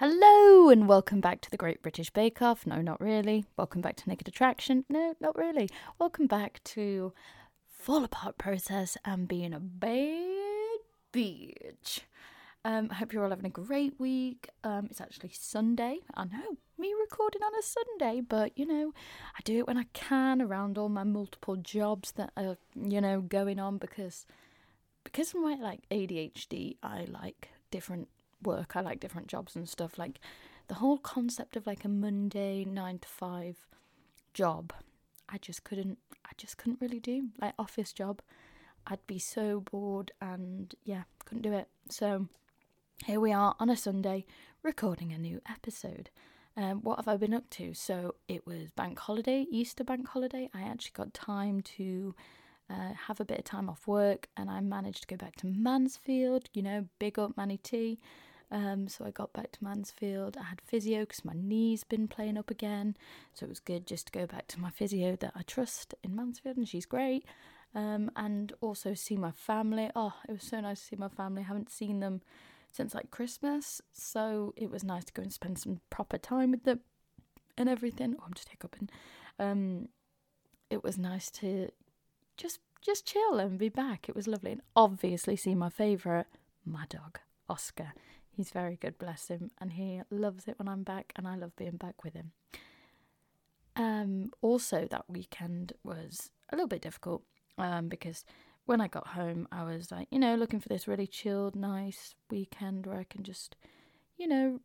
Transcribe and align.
Hello 0.00 0.70
and 0.70 0.86
welcome 0.86 1.20
back 1.20 1.40
to 1.40 1.50
the 1.50 1.56
Great 1.56 1.82
British 1.82 2.10
Bake 2.10 2.40
Off. 2.40 2.64
No, 2.64 2.80
not 2.80 3.00
really. 3.00 3.46
Welcome 3.56 3.80
back 3.80 3.96
to 3.96 4.08
Naked 4.08 4.28
Attraction. 4.28 4.84
No, 4.88 5.16
not 5.18 5.36
really. 5.36 5.68
Welcome 5.98 6.28
back 6.28 6.60
to 6.66 7.12
Fall 7.66 8.04
Apart 8.04 8.38
Process 8.38 8.96
and 9.04 9.26
being 9.26 9.52
a 9.52 9.58
bad 9.58 10.78
bitch. 11.12 12.02
Um, 12.64 12.86
I 12.92 12.94
hope 12.94 13.12
you're 13.12 13.24
all 13.24 13.30
having 13.30 13.46
a 13.46 13.48
great 13.48 13.98
week. 13.98 14.48
Um, 14.62 14.86
it's 14.88 15.00
actually 15.00 15.32
Sunday. 15.32 15.98
I 16.14 16.26
know, 16.26 16.58
me 16.78 16.94
recording 17.00 17.42
on 17.42 17.58
a 17.58 17.62
Sunday, 17.64 18.20
but 18.20 18.56
you 18.56 18.66
know, 18.66 18.92
I 19.36 19.40
do 19.42 19.58
it 19.58 19.66
when 19.66 19.78
I 19.78 19.86
can 19.94 20.40
around 20.40 20.78
all 20.78 20.88
my 20.88 21.02
multiple 21.02 21.56
jobs 21.56 22.12
that 22.12 22.30
are, 22.36 22.56
you 22.76 23.00
know, 23.00 23.20
going 23.20 23.58
on 23.58 23.78
because 23.78 24.26
because 25.02 25.34
of 25.34 25.40
my 25.40 25.56
like 25.56 25.80
ADHD, 25.90 26.76
I 26.84 27.06
like 27.10 27.48
different 27.72 28.06
work. 28.42 28.76
I 28.76 28.80
like 28.80 29.00
different 29.00 29.28
jobs 29.28 29.56
and 29.56 29.68
stuff. 29.68 29.98
Like 29.98 30.20
the 30.68 30.74
whole 30.74 30.98
concept 30.98 31.56
of 31.56 31.66
like 31.66 31.84
a 31.84 31.88
Monday 31.88 32.64
nine 32.64 32.98
to 33.00 33.08
five 33.08 33.56
job, 34.34 34.72
I 35.28 35.38
just 35.38 35.64
couldn't. 35.64 35.98
I 36.24 36.30
just 36.36 36.58
couldn't 36.58 36.80
really 36.80 37.00
do 37.00 37.28
like 37.40 37.54
office 37.58 37.92
job. 37.92 38.20
I'd 38.86 39.06
be 39.06 39.18
so 39.18 39.60
bored 39.60 40.12
and 40.20 40.74
yeah, 40.84 41.02
couldn't 41.24 41.42
do 41.42 41.52
it. 41.52 41.68
So 41.90 42.28
here 43.04 43.20
we 43.20 43.32
are 43.32 43.54
on 43.58 43.70
a 43.70 43.76
Sunday 43.76 44.24
recording 44.62 45.12
a 45.12 45.18
new 45.18 45.40
episode. 45.50 46.10
Um, 46.56 46.80
what 46.82 46.96
have 46.96 47.06
I 47.06 47.16
been 47.16 47.34
up 47.34 47.48
to? 47.50 47.72
So 47.74 48.16
it 48.26 48.46
was 48.46 48.70
bank 48.72 48.98
holiday, 48.98 49.46
Easter 49.50 49.84
bank 49.84 50.08
holiday. 50.08 50.50
I 50.52 50.62
actually 50.62 50.92
got 50.94 51.14
time 51.14 51.60
to 51.76 52.14
uh, 52.70 52.94
have 53.06 53.20
a 53.20 53.24
bit 53.24 53.38
of 53.38 53.44
time 53.44 53.70
off 53.70 53.86
work 53.86 54.28
and 54.36 54.50
I 54.50 54.60
managed 54.60 55.02
to 55.02 55.06
go 55.06 55.16
back 55.16 55.36
to 55.36 55.46
Mansfield, 55.46 56.48
you 56.52 56.62
know, 56.62 56.86
big 56.98 57.18
up 57.18 57.36
Manny 57.36 57.58
T. 57.58 58.00
Um, 58.50 58.88
so 58.88 59.04
I 59.04 59.10
got 59.10 59.32
back 59.32 59.52
to 59.52 59.64
Mansfield. 59.64 60.36
I 60.38 60.44
had 60.44 60.60
physio 60.60 61.00
because 61.00 61.24
my 61.24 61.34
knee's 61.34 61.84
been 61.84 62.08
playing 62.08 62.38
up 62.38 62.50
again. 62.50 62.96
So 63.34 63.44
it 63.46 63.50
was 63.50 63.60
good 63.60 63.86
just 63.86 64.06
to 64.06 64.12
go 64.12 64.26
back 64.26 64.46
to 64.48 64.60
my 64.60 64.70
physio 64.70 65.16
that 65.16 65.32
I 65.36 65.42
trust 65.42 65.94
in 66.02 66.16
Mansfield, 66.16 66.56
and 66.56 66.68
she's 66.68 66.86
great. 66.86 67.24
Um, 67.74 68.10
and 68.16 68.52
also 68.60 68.94
see 68.94 69.16
my 69.16 69.30
family. 69.32 69.90
Oh, 69.94 70.14
it 70.28 70.32
was 70.32 70.42
so 70.42 70.60
nice 70.60 70.80
to 70.80 70.86
see 70.86 70.96
my 70.96 71.08
family. 71.08 71.42
I 71.42 71.48
haven't 71.48 71.70
seen 71.70 72.00
them 72.00 72.22
since 72.72 72.94
like 72.94 73.10
Christmas, 73.10 73.82
so 73.92 74.54
it 74.56 74.70
was 74.70 74.84
nice 74.84 75.04
to 75.04 75.12
go 75.12 75.22
and 75.22 75.32
spend 75.32 75.58
some 75.58 75.80
proper 75.90 76.16
time 76.16 76.50
with 76.52 76.64
them 76.64 76.80
and 77.56 77.68
everything. 77.68 78.16
Oh, 78.18 78.24
I'm 78.26 78.34
just 78.34 78.48
hiccuping. 78.48 78.88
Um, 79.38 79.88
it 80.70 80.82
was 80.82 80.98
nice 80.98 81.30
to 81.32 81.70
just 82.36 82.60
just 82.80 83.04
chill 83.04 83.38
and 83.38 83.58
be 83.58 83.68
back. 83.68 84.08
It 84.08 84.16
was 84.16 84.26
lovely, 84.26 84.52
and 84.52 84.62
obviously 84.74 85.36
see 85.36 85.54
my 85.54 85.68
favourite, 85.68 86.26
my 86.64 86.86
dog 86.88 87.18
Oscar. 87.48 87.92
He's 88.38 88.50
very 88.50 88.76
good, 88.76 89.00
bless 89.00 89.26
him, 89.26 89.50
and 89.60 89.72
he 89.72 90.00
loves 90.12 90.46
it 90.46 90.60
when 90.60 90.68
I'm 90.68 90.84
back, 90.84 91.12
and 91.16 91.26
I 91.26 91.34
love 91.34 91.56
being 91.56 91.76
back 91.76 92.04
with 92.04 92.14
him. 92.14 92.30
Um, 93.74 94.30
also, 94.42 94.86
that 94.92 95.10
weekend 95.10 95.72
was 95.82 96.30
a 96.48 96.54
little 96.54 96.68
bit 96.68 96.80
difficult 96.80 97.24
um, 97.58 97.88
because 97.88 98.24
when 98.64 98.80
I 98.80 98.86
got 98.86 99.08
home, 99.08 99.48
I 99.50 99.64
was 99.64 99.90
like, 99.90 100.06
you 100.12 100.20
know, 100.20 100.36
looking 100.36 100.60
for 100.60 100.68
this 100.68 100.86
really 100.86 101.08
chilled, 101.08 101.56
nice 101.56 102.14
weekend 102.30 102.86
where 102.86 103.00
I 103.00 103.06
can 103.10 103.24
just, 103.24 103.56
you 104.16 104.28
know, 104.28 104.60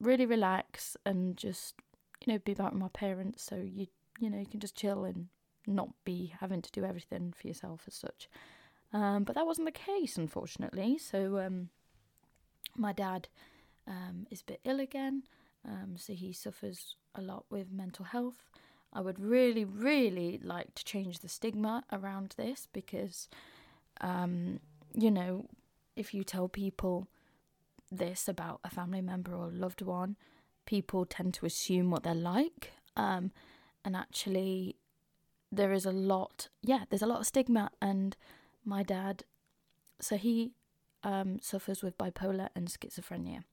really 0.00 0.24
relax 0.24 0.96
and 1.04 1.36
just, 1.36 1.74
you 2.24 2.32
know, 2.32 2.38
be 2.38 2.54
back 2.54 2.70
with 2.70 2.80
my 2.80 2.90
parents. 2.92 3.42
So 3.42 3.56
you, 3.56 3.88
you 4.20 4.30
know, 4.30 4.38
you 4.38 4.46
can 4.46 4.60
just 4.60 4.76
chill 4.76 5.04
and 5.04 5.26
not 5.66 5.88
be 6.04 6.32
having 6.38 6.62
to 6.62 6.70
do 6.70 6.84
everything 6.84 7.34
for 7.36 7.48
yourself 7.48 7.82
as 7.88 7.94
such. 7.94 8.28
Um, 8.92 9.24
but 9.24 9.34
that 9.34 9.46
wasn't 9.46 9.66
the 9.66 9.72
case, 9.72 10.16
unfortunately. 10.16 10.96
So 10.96 11.38
um, 11.38 11.70
my 12.78 12.92
dad 12.92 13.28
um, 13.86 14.26
is 14.30 14.40
a 14.40 14.44
bit 14.44 14.60
ill 14.64 14.80
again, 14.80 15.22
um, 15.66 15.96
so 15.96 16.12
he 16.12 16.32
suffers 16.32 16.96
a 17.14 17.20
lot 17.20 17.44
with 17.50 17.72
mental 17.72 18.04
health. 18.04 18.50
I 18.92 19.00
would 19.00 19.18
really, 19.18 19.64
really 19.64 20.40
like 20.42 20.74
to 20.74 20.84
change 20.84 21.18
the 21.18 21.28
stigma 21.28 21.84
around 21.92 22.34
this 22.36 22.68
because, 22.72 23.28
um, 24.00 24.60
you 24.94 25.10
know, 25.10 25.46
if 25.96 26.14
you 26.14 26.24
tell 26.24 26.48
people 26.48 27.08
this 27.90 28.28
about 28.28 28.60
a 28.64 28.70
family 28.70 29.02
member 29.02 29.34
or 29.34 29.48
loved 29.48 29.82
one, 29.82 30.16
people 30.64 31.04
tend 31.04 31.34
to 31.34 31.46
assume 31.46 31.90
what 31.90 32.02
they're 32.02 32.14
like. 32.14 32.72
Um, 32.96 33.32
and 33.84 33.94
actually, 33.94 34.76
there 35.52 35.72
is 35.72 35.86
a 35.86 35.92
lot, 35.92 36.48
yeah, 36.62 36.84
there's 36.88 37.02
a 37.02 37.06
lot 37.06 37.20
of 37.20 37.26
stigma. 37.26 37.70
And 37.80 38.16
my 38.64 38.82
dad, 38.82 39.24
so 40.00 40.16
he 40.16 40.52
um, 41.06 41.38
suffers 41.40 41.82
with 41.82 41.96
bipolar 41.96 42.48
and 42.56 42.66
schizophrenia, 42.66 43.44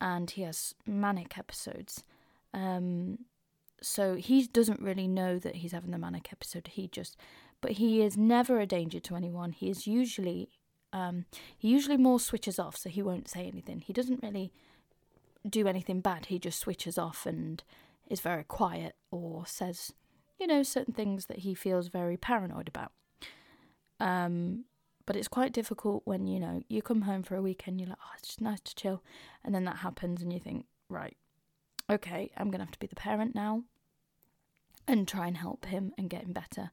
and 0.00 0.32
he 0.32 0.42
has 0.42 0.74
manic 0.84 1.38
episodes. 1.38 2.02
Um, 2.52 3.20
so 3.80 4.16
he 4.16 4.46
doesn't 4.46 4.82
really 4.82 5.06
know 5.06 5.38
that 5.38 5.56
he's 5.56 5.72
having 5.72 5.92
the 5.92 5.98
manic 5.98 6.32
episode. 6.32 6.68
He 6.72 6.88
just, 6.88 7.16
but 7.60 7.72
he 7.72 8.02
is 8.02 8.16
never 8.16 8.58
a 8.58 8.66
danger 8.66 8.98
to 9.00 9.14
anyone. 9.14 9.52
He 9.52 9.70
is 9.70 9.86
usually, 9.86 10.50
um, 10.92 11.24
he 11.56 11.68
usually 11.68 11.96
more 11.96 12.18
switches 12.18 12.58
off, 12.58 12.76
so 12.76 12.90
he 12.90 13.00
won't 13.00 13.28
say 13.28 13.46
anything. 13.46 13.80
He 13.80 13.92
doesn't 13.92 14.22
really 14.22 14.52
do 15.48 15.68
anything 15.68 16.00
bad. 16.00 16.26
He 16.26 16.40
just 16.40 16.58
switches 16.58 16.98
off 16.98 17.26
and 17.26 17.62
is 18.08 18.20
very 18.20 18.42
quiet 18.44 18.96
or 19.12 19.46
says, 19.46 19.92
you 20.40 20.48
know, 20.48 20.64
certain 20.64 20.94
things 20.94 21.26
that 21.26 21.38
he 21.38 21.54
feels 21.54 21.88
very 21.88 22.16
paranoid 22.16 22.66
about. 22.66 22.90
Um, 24.00 24.64
but 25.06 25.16
it's 25.16 25.28
quite 25.28 25.52
difficult 25.52 26.02
when, 26.04 26.26
you 26.26 26.38
know, 26.38 26.62
you 26.68 26.82
come 26.82 27.02
home 27.02 27.22
for 27.22 27.36
a 27.36 27.42
weekend, 27.42 27.80
you're 27.80 27.88
like, 27.88 27.98
oh, 28.00 28.12
it's 28.18 28.28
just 28.28 28.40
nice 28.40 28.60
to 28.60 28.74
chill. 28.74 29.02
And 29.44 29.54
then 29.54 29.64
that 29.64 29.78
happens 29.78 30.22
and 30.22 30.32
you 30.32 30.38
think, 30.38 30.66
right, 30.88 31.16
okay, 31.88 32.30
I'm 32.36 32.50
going 32.50 32.60
to 32.60 32.64
have 32.64 32.72
to 32.72 32.78
be 32.78 32.86
the 32.86 32.94
parent 32.94 33.34
now 33.34 33.64
and 34.86 35.06
try 35.06 35.26
and 35.26 35.36
help 35.36 35.66
him 35.66 35.92
and 35.98 36.10
get 36.10 36.22
him 36.22 36.32
better. 36.32 36.70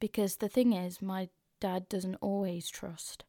Because 0.00 0.36
the 0.36 0.48
thing 0.48 0.72
is, 0.72 1.02
my 1.02 1.28
dad 1.60 1.88
doesn't 1.88 2.16
always 2.16 2.68
trust 2.68 3.24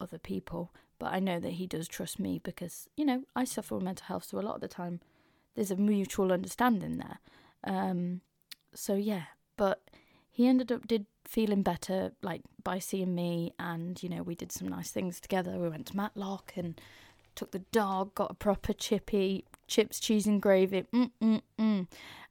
other 0.00 0.18
people, 0.18 0.72
but 0.98 1.12
I 1.12 1.20
know 1.20 1.40
that 1.40 1.52
he 1.52 1.66
does 1.66 1.88
trust 1.88 2.18
me 2.18 2.40
because, 2.42 2.88
you 2.96 3.04
know, 3.04 3.24
I 3.34 3.44
suffer 3.44 3.74
with 3.74 3.84
mental 3.84 4.06
health, 4.06 4.24
so 4.24 4.38
a 4.38 4.40
lot 4.40 4.56
of 4.56 4.60
the 4.60 4.68
time 4.68 5.00
there's 5.54 5.70
a 5.70 5.76
mutual 5.76 6.32
understanding 6.32 6.98
there. 6.98 7.18
Um, 7.64 8.20
so 8.74 8.94
yeah, 8.94 9.24
but 9.56 9.82
he 10.30 10.46
ended 10.46 10.72
up 10.72 10.86
did 10.86 11.06
feeling 11.24 11.62
better 11.62 12.12
like 12.22 12.42
by 12.62 12.78
seeing 12.78 13.14
me 13.14 13.52
and 13.58 14.02
you 14.02 14.08
know 14.08 14.22
we 14.22 14.34
did 14.34 14.52
some 14.52 14.68
nice 14.68 14.90
things 14.90 15.20
together. 15.20 15.58
We 15.58 15.68
went 15.68 15.86
to 15.86 15.96
matlock 15.96 16.52
and 16.56 16.80
took 17.34 17.50
the 17.50 17.60
dog 17.72 18.14
got 18.14 18.30
a 18.30 18.34
proper 18.34 18.72
chippy 18.72 19.44
chips 19.66 19.98
cheese 20.00 20.26
and 20.26 20.40
gravy. 20.40 20.84
Mm, 20.92 21.10
mm, 21.22 21.42
mm. 21.58 21.86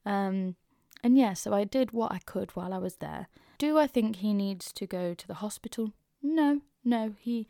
Um, 0.06 0.56
and 1.04 1.18
yeah 1.18 1.34
so 1.34 1.54
i 1.54 1.64
did 1.64 1.92
what 1.92 2.12
i 2.12 2.20
could 2.20 2.52
while 2.52 2.74
i 2.74 2.78
was 2.78 2.98
there. 2.98 3.28
Do 3.58 3.78
i 3.78 3.88
think 3.88 4.18
he 4.18 4.34
needs 4.34 4.72
to 4.74 4.86
go 4.86 5.14
to 5.14 5.28
the 5.28 5.36
hospital? 5.36 5.94
No 6.22 6.62
no. 6.84 7.16
He 7.20 7.48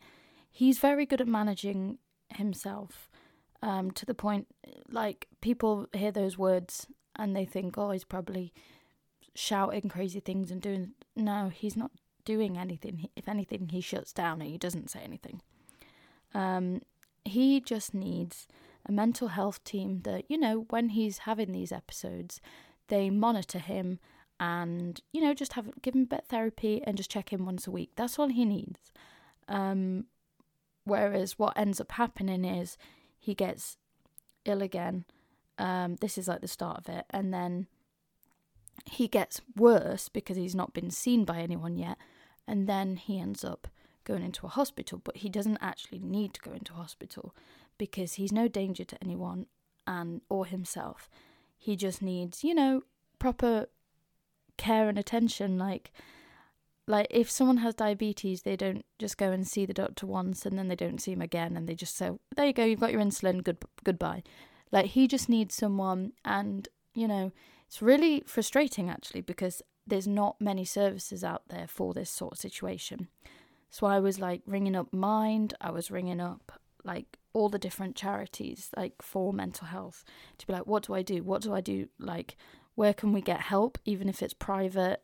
he's 0.50 0.78
very 0.78 1.06
good 1.06 1.20
at 1.20 1.28
managing 1.28 1.98
himself 2.30 3.10
um, 3.62 3.90
to 3.92 4.06
the 4.06 4.14
point 4.14 4.46
like 4.90 5.28
people 5.40 5.88
hear 5.92 6.10
those 6.10 6.36
words 6.36 6.86
and 7.16 7.34
they 7.34 7.44
think 7.44 7.78
oh 7.78 7.90
he's 7.90 8.04
probably 8.04 8.52
shouting 9.34 9.88
crazy 9.88 10.20
things 10.20 10.50
and 10.50 10.60
doing. 10.60 10.92
No, 11.16 11.50
he's 11.52 11.76
not 11.76 11.90
doing 12.24 12.56
anything. 12.56 13.08
If 13.16 13.28
anything, 13.28 13.68
he 13.68 13.80
shuts 13.80 14.12
down 14.12 14.40
and 14.40 14.50
he 14.50 14.58
doesn't 14.58 14.90
say 14.90 15.00
anything. 15.00 15.42
Um, 16.32 16.80
he 17.24 17.60
just 17.60 17.94
needs 17.94 18.46
a 18.86 18.92
mental 18.92 19.28
health 19.28 19.62
team 19.64 20.00
that, 20.02 20.24
you 20.28 20.38
know, 20.38 20.66
when 20.70 20.90
he's 20.90 21.18
having 21.18 21.52
these 21.52 21.72
episodes, 21.72 22.40
they 22.88 23.10
monitor 23.10 23.58
him 23.58 23.98
and, 24.38 25.00
you 25.12 25.20
know, 25.20 25.32
just 25.32 25.54
have 25.54 25.70
give 25.80 25.94
him 25.94 26.02
a 26.02 26.06
bit 26.06 26.20
of 26.20 26.26
therapy 26.26 26.82
and 26.84 26.96
just 26.96 27.10
check 27.10 27.32
in 27.32 27.46
once 27.46 27.66
a 27.66 27.70
week. 27.70 27.92
That's 27.96 28.18
all 28.18 28.28
he 28.28 28.44
needs. 28.44 28.92
Um, 29.48 30.06
whereas 30.84 31.38
what 31.38 31.56
ends 31.56 31.80
up 31.80 31.92
happening 31.92 32.44
is 32.44 32.76
he 33.18 33.34
gets 33.34 33.76
ill 34.44 34.62
again. 34.62 35.04
Um, 35.56 35.96
this 36.00 36.18
is 36.18 36.28
like 36.28 36.40
the 36.40 36.48
start 36.48 36.78
of 36.78 36.88
it, 36.88 37.04
and 37.10 37.32
then 37.32 37.68
he 38.86 39.08
gets 39.08 39.40
worse 39.56 40.08
because 40.08 40.36
he's 40.36 40.54
not 40.54 40.74
been 40.74 40.90
seen 40.90 41.24
by 41.24 41.38
anyone 41.38 41.76
yet, 41.76 41.98
and 42.46 42.68
then 42.68 42.96
he 42.96 43.18
ends 43.18 43.44
up 43.44 43.68
going 44.04 44.22
into 44.22 44.46
a 44.46 44.50
hospital. 44.50 45.00
But 45.02 45.18
he 45.18 45.28
doesn't 45.28 45.58
actually 45.60 46.00
need 46.00 46.34
to 46.34 46.40
go 46.40 46.52
into 46.52 46.74
hospital 46.74 47.34
because 47.78 48.14
he's 48.14 48.32
no 48.32 48.48
danger 48.48 48.84
to 48.84 48.98
anyone 49.02 49.46
and 49.86 50.20
or 50.28 50.46
himself. 50.46 51.08
He 51.58 51.76
just 51.76 52.02
needs, 52.02 52.44
you 52.44 52.54
know, 52.54 52.82
proper 53.18 53.66
care 54.56 54.88
and 54.88 54.98
attention. 54.98 55.58
Like, 55.58 55.92
like 56.86 57.06
if 57.10 57.30
someone 57.30 57.58
has 57.58 57.74
diabetes, 57.74 58.42
they 58.42 58.56
don't 58.56 58.84
just 58.98 59.16
go 59.16 59.30
and 59.32 59.46
see 59.46 59.64
the 59.64 59.72
doctor 59.72 60.06
once 60.06 60.44
and 60.44 60.58
then 60.58 60.68
they 60.68 60.76
don't 60.76 61.00
see 61.00 61.12
him 61.12 61.22
again, 61.22 61.56
and 61.56 61.66
they 61.66 61.74
just 61.74 61.96
say, 61.96 62.10
"There 62.36 62.46
you 62.46 62.52
go, 62.52 62.64
you've 62.64 62.80
got 62.80 62.92
your 62.92 63.00
insulin. 63.00 63.42
Good, 63.42 63.58
goodbye." 63.82 64.22
Like 64.70 64.86
he 64.86 65.08
just 65.08 65.28
needs 65.28 65.54
someone, 65.54 66.12
and 66.24 66.68
you 66.94 67.08
know 67.08 67.32
it's 67.66 67.82
really 67.82 68.22
frustrating 68.26 68.88
actually 68.90 69.20
because 69.20 69.62
there's 69.86 70.08
not 70.08 70.40
many 70.40 70.64
services 70.64 71.22
out 71.22 71.42
there 71.48 71.66
for 71.68 71.92
this 71.92 72.10
sort 72.10 72.32
of 72.32 72.38
situation. 72.38 73.08
So 73.70 73.86
I 73.86 73.98
was 73.98 74.18
like 74.18 74.42
ringing 74.46 74.76
up 74.76 74.92
Mind, 74.92 75.54
I 75.60 75.70
was 75.70 75.90
ringing 75.90 76.20
up 76.20 76.60
like 76.84 77.18
all 77.32 77.48
the 77.48 77.58
different 77.58 77.96
charities 77.96 78.70
like 78.76 79.02
for 79.02 79.32
mental 79.32 79.66
health 79.66 80.04
to 80.38 80.46
be 80.46 80.52
like 80.52 80.66
what 80.66 80.84
do 80.84 80.94
I 80.94 81.02
do? 81.02 81.22
What 81.22 81.42
do 81.42 81.52
I 81.52 81.60
do? 81.60 81.88
Like 81.98 82.36
where 82.74 82.94
can 82.94 83.12
we 83.12 83.20
get 83.20 83.40
help 83.40 83.78
even 83.84 84.08
if 84.08 84.22
it's 84.22 84.34
private? 84.34 85.02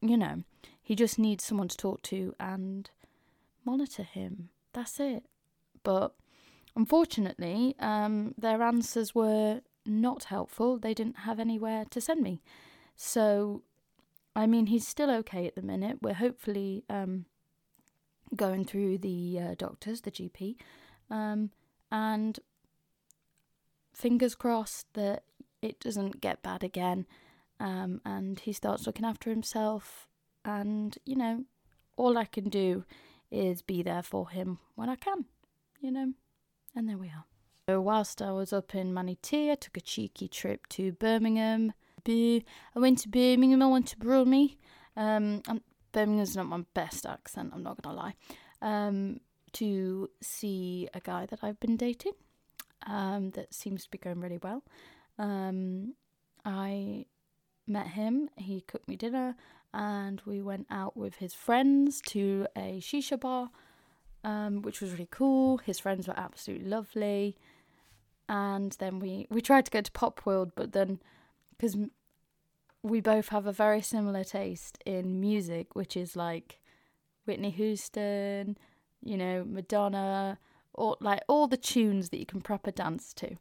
You 0.00 0.16
know 0.16 0.44
he 0.80 0.94
just 0.94 1.18
needs 1.18 1.44
someone 1.44 1.68
to 1.68 1.76
talk 1.76 2.02
to 2.02 2.34
and 2.40 2.90
monitor 3.64 4.02
him. 4.02 4.50
That's 4.72 5.00
it. 5.00 5.24
But 5.82 6.14
unfortunately 6.76 7.74
um 7.80 8.34
their 8.38 8.62
answers 8.62 9.14
were 9.14 9.62
not 9.86 10.24
helpful 10.24 10.78
they 10.78 10.94
didn't 10.94 11.20
have 11.20 11.40
anywhere 11.40 11.84
to 11.90 12.00
send 12.00 12.22
me 12.22 12.40
so 12.96 13.62
I 14.36 14.46
mean 14.46 14.66
he's 14.66 14.86
still 14.86 15.10
okay 15.10 15.46
at 15.46 15.54
the 15.54 15.62
minute 15.62 15.98
we're 16.02 16.14
hopefully 16.14 16.84
um 16.88 17.26
going 18.36 18.64
through 18.64 18.98
the 18.98 19.38
uh, 19.40 19.54
doctors 19.56 20.02
the 20.02 20.10
GP 20.10 20.56
um, 21.10 21.50
and 21.90 22.38
fingers 23.92 24.34
crossed 24.34 24.86
that 24.94 25.24
it 25.62 25.80
doesn't 25.80 26.20
get 26.20 26.42
bad 26.42 26.64
again. 26.64 27.06
Um, 27.58 28.00
and 28.04 28.40
he 28.40 28.52
starts 28.52 28.86
looking 28.86 29.04
after 29.04 29.30
himself. 29.30 30.08
And, 30.44 30.96
you 31.04 31.16
know, 31.16 31.44
all 31.96 32.16
I 32.16 32.24
can 32.24 32.48
do 32.48 32.84
is 33.30 33.62
be 33.62 33.82
there 33.82 34.02
for 34.02 34.30
him 34.30 34.58
when 34.74 34.88
I 34.88 34.96
can, 34.96 35.26
you 35.80 35.90
know. 35.90 36.14
And 36.74 36.88
there 36.88 36.96
we 36.96 37.08
are. 37.08 37.24
Whilst 37.78 38.22
I 38.22 38.32
was 38.32 38.52
up 38.52 38.74
in 38.74 38.94
Manatee, 38.94 39.50
I 39.50 39.54
took 39.54 39.76
a 39.76 39.80
cheeky 39.80 40.28
trip 40.28 40.66
to 40.70 40.92
Birmingham. 40.92 41.74
I 42.08 42.42
went 42.74 42.98
to 43.00 43.08
Birmingham, 43.08 43.62
I 43.62 43.66
went 43.66 43.88
to 43.88 43.98
Brummy. 43.98 44.58
Um, 44.96 45.42
Birmingham's 45.92 46.36
not 46.36 46.46
my 46.46 46.64
best 46.74 47.04
accent, 47.04 47.52
I'm 47.54 47.62
not 47.62 47.80
gonna 47.80 47.96
lie. 47.96 48.14
Um, 48.62 49.20
to 49.52 50.08
see 50.20 50.88
a 50.94 51.00
guy 51.00 51.26
that 51.26 51.40
I've 51.42 51.58
been 51.60 51.76
dating 51.76 52.12
um, 52.86 53.30
that 53.30 53.52
seems 53.52 53.84
to 53.84 53.90
be 53.90 53.98
going 53.98 54.20
really 54.20 54.38
well. 54.42 54.62
Um, 55.18 55.94
I 56.44 57.06
met 57.66 57.88
him, 57.88 58.30
he 58.36 58.62
cooked 58.62 58.88
me 58.88 58.96
dinner, 58.96 59.36
and 59.72 60.22
we 60.24 60.40
went 60.40 60.66
out 60.70 60.96
with 60.96 61.16
his 61.16 61.34
friends 61.34 62.00
to 62.08 62.46
a 62.56 62.80
shisha 62.80 63.18
bar, 63.18 63.50
um, 64.24 64.62
which 64.62 64.80
was 64.80 64.92
really 64.92 65.08
cool. 65.10 65.58
His 65.58 65.78
friends 65.78 66.08
were 66.08 66.18
absolutely 66.18 66.68
lovely. 66.68 67.36
And 68.30 68.70
then 68.78 69.00
we, 69.00 69.26
we 69.28 69.40
tried 69.40 69.64
to 69.64 69.72
go 69.72 69.80
to 69.80 69.90
Pop 69.90 70.24
World, 70.24 70.52
but 70.54 70.70
then 70.70 71.00
because 71.50 71.76
we 72.80 73.00
both 73.00 73.30
have 73.30 73.44
a 73.44 73.52
very 73.52 73.82
similar 73.82 74.22
taste 74.22 74.78
in 74.86 75.20
music, 75.20 75.74
which 75.74 75.96
is 75.96 76.14
like 76.14 76.60
Whitney 77.24 77.50
Houston, 77.50 78.56
you 79.02 79.16
know, 79.16 79.44
Madonna, 79.44 80.38
or 80.74 80.96
like 81.00 81.22
all 81.26 81.48
the 81.48 81.56
tunes 81.56 82.10
that 82.10 82.20
you 82.20 82.24
can 82.24 82.40
proper 82.40 82.70
dance 82.70 83.12
to. 83.14 83.34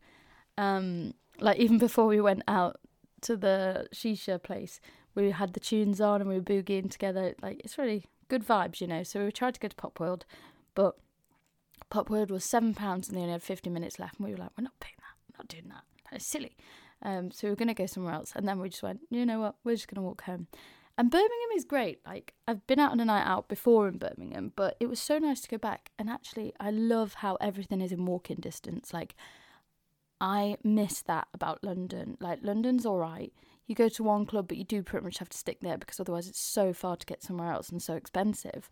Um, 0.58 1.14
like 1.40 1.60
even 1.60 1.78
before 1.78 2.08
we 2.08 2.20
went 2.20 2.42
out 2.48 2.80
to 3.22 3.38
the 3.38 3.88
shisha 3.94 4.42
place, 4.42 4.82
we 5.14 5.30
had 5.30 5.54
the 5.54 5.60
tunes 5.60 6.02
on 6.02 6.20
and 6.20 6.28
we 6.28 6.38
were 6.38 6.42
boogieing 6.42 6.90
together. 6.90 7.36
Like 7.44 7.62
it's 7.64 7.78
really 7.78 8.08
good 8.28 8.44
vibes, 8.44 8.82
you 8.82 8.88
know. 8.88 9.04
So 9.04 9.24
we 9.24 9.32
tried 9.32 9.54
to 9.54 9.60
go 9.60 9.68
to 9.68 9.76
Pop 9.76 10.00
World, 10.00 10.26
but 10.74 10.98
Pop 11.90 12.10
World 12.10 12.32
was 12.32 12.44
seven 12.44 12.74
pounds 12.74 13.08
and 13.08 13.18
they 13.18 13.22
only 13.22 13.34
had 13.34 13.44
fifty 13.44 13.70
minutes 13.70 14.00
left, 14.00 14.18
and 14.18 14.28
we 14.28 14.34
were 14.34 14.40
like, 14.40 14.52
we're 14.58 14.64
not 14.64 14.80
paying 14.80 14.96
that, 14.98 15.16
we're 15.28 15.40
not 15.40 15.48
doing 15.48 15.70
that. 15.70 15.84
That's 16.12 16.26
silly. 16.26 16.56
Um, 17.02 17.32
so 17.32 17.48
we 17.48 17.52
were 17.52 17.56
gonna 17.56 17.74
go 17.74 17.86
somewhere 17.86 18.14
else, 18.14 18.34
and 18.36 18.48
then 18.48 18.60
we 18.60 18.70
just 18.70 18.84
went, 18.84 19.02
you 19.10 19.26
know 19.26 19.40
what, 19.40 19.56
we're 19.64 19.76
just 19.76 19.88
gonna 19.88 20.06
walk 20.06 20.24
home. 20.24 20.48
And 20.98 21.10
Birmingham 21.10 21.56
is 21.56 21.64
great. 21.64 22.00
Like 22.06 22.34
I've 22.46 22.68
been 22.68 22.78
out 22.78 22.92
on 22.92 23.00
a 23.00 23.06
night 23.06 23.26
out 23.26 23.48
before 23.48 23.88
in 23.88 24.00
Birmingham, 24.00 24.52
but 24.58 24.76
it 24.82 24.90
was 24.90 25.00
so 25.00 25.18
nice 25.18 25.40
to 25.40 25.48
go 25.48 25.58
back. 25.58 25.92
And 25.98 26.10
actually, 26.10 26.52
I 26.60 26.72
love 26.72 27.14
how 27.14 27.36
everything 27.36 27.80
is 27.80 27.94
in 27.94 28.06
walking 28.06 28.42
distance. 28.42 28.94
Like 28.94 29.16
I 30.20 30.58
miss 30.62 31.02
that 31.04 31.30
about 31.34 31.64
London. 31.64 32.18
Like 32.20 32.40
London's 32.42 32.86
all 32.86 32.98
right. 32.98 33.32
You 33.66 33.76
go 33.76 33.88
to 33.88 34.04
one 34.04 34.26
club, 34.26 34.50
but 34.50 34.58
you 34.58 34.66
do 34.66 34.84
pretty 34.84 35.06
much 35.06 35.20
have 35.20 35.30
to 35.30 35.38
stick 35.38 35.60
there 35.62 35.78
because 35.78 36.02
otherwise 36.02 36.28
it's 36.28 36.42
so 36.42 36.74
far 36.74 36.98
to 36.98 37.06
get 37.06 37.24
somewhere 37.24 37.54
else 37.54 37.70
and 37.70 37.82
so 37.82 37.94
expensive. 37.94 38.70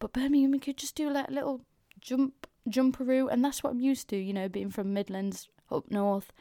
But 0.00 0.12
Birmingham, 0.12 0.54
you 0.54 0.60
could 0.60 0.78
just 0.78 0.96
do 0.96 1.10
like 1.10 1.28
a 1.28 1.32
little 1.32 1.60
jump 2.00 2.47
jumperoo, 2.68 3.30
and 3.30 3.44
that's 3.44 3.62
what 3.62 3.70
I'm 3.70 3.80
used 3.80 4.08
to. 4.08 4.16
You 4.16 4.32
know, 4.32 4.48
being 4.48 4.70
from 4.70 4.94
Midlands 4.94 5.48
up 5.70 5.90
north, 5.90 6.32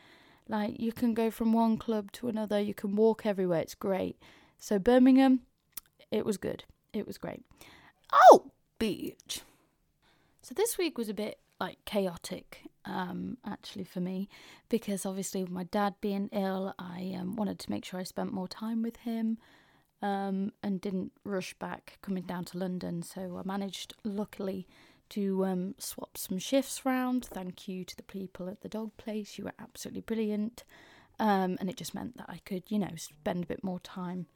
like 0.47 0.79
you 0.79 0.91
can 0.91 1.13
go 1.13 1.29
from 1.29 1.53
one 1.53 1.77
club 1.77 2.11
to 2.13 2.29
another. 2.29 2.59
You 2.59 2.73
can 2.73 2.95
walk 2.95 3.25
everywhere. 3.25 3.61
It's 3.61 3.75
great. 3.75 4.17
So 4.59 4.79
Birmingham, 4.79 5.41
it 6.11 6.25
was 6.25 6.37
good. 6.37 6.63
It 6.93 7.05
was 7.05 7.17
great. 7.17 7.43
Oh, 8.11 8.51
beach. 8.79 9.41
So 10.41 10.55
this 10.55 10.77
week 10.77 10.97
was 10.97 11.09
a 11.09 11.13
bit 11.13 11.39
like 11.59 11.83
chaotic, 11.85 12.61
um, 12.85 13.37
actually 13.45 13.83
for 13.83 13.99
me, 13.99 14.29
because 14.69 15.05
obviously 15.05 15.41
with 15.41 15.51
my 15.51 15.63
dad 15.65 15.95
being 16.01 16.29
ill, 16.31 16.73
I 16.79 17.15
um, 17.19 17.35
wanted 17.35 17.59
to 17.59 17.71
make 17.71 17.83
sure 17.83 17.99
I 17.99 18.03
spent 18.03 18.31
more 18.31 18.47
time 18.47 18.81
with 18.81 18.97
him, 18.97 19.39
um, 20.01 20.51
and 20.61 20.79
didn't 20.79 21.11
rush 21.23 21.53
back 21.55 21.97
coming 22.01 22.23
down 22.23 22.45
to 22.45 22.57
London. 22.57 23.01
So 23.01 23.41
I 23.43 23.47
managed, 23.47 23.95
luckily, 24.03 24.67
to 25.11 25.45
um, 25.45 25.75
swap 25.77 26.17
some 26.17 26.39
shifts 26.39 26.85
round. 26.85 27.25
Thank 27.25 27.67
you 27.67 27.83
to 27.85 27.95
the 27.95 28.03
people 28.03 28.49
at 28.49 28.61
the 28.61 28.69
dog 28.69 28.95
place; 28.97 29.37
you 29.37 29.45
were 29.45 29.53
absolutely 29.59 30.01
brilliant. 30.01 30.63
Um, 31.19 31.57
and 31.59 31.69
it 31.69 31.77
just 31.77 31.95
meant 31.95 32.17
that 32.17 32.29
I 32.29 32.39
could, 32.45 32.63
you 32.69 32.77
know, 32.77 32.91
spend 32.95 33.43
a 33.43 33.47
bit 33.47 33.63
more 33.63 33.79
time 33.79 34.27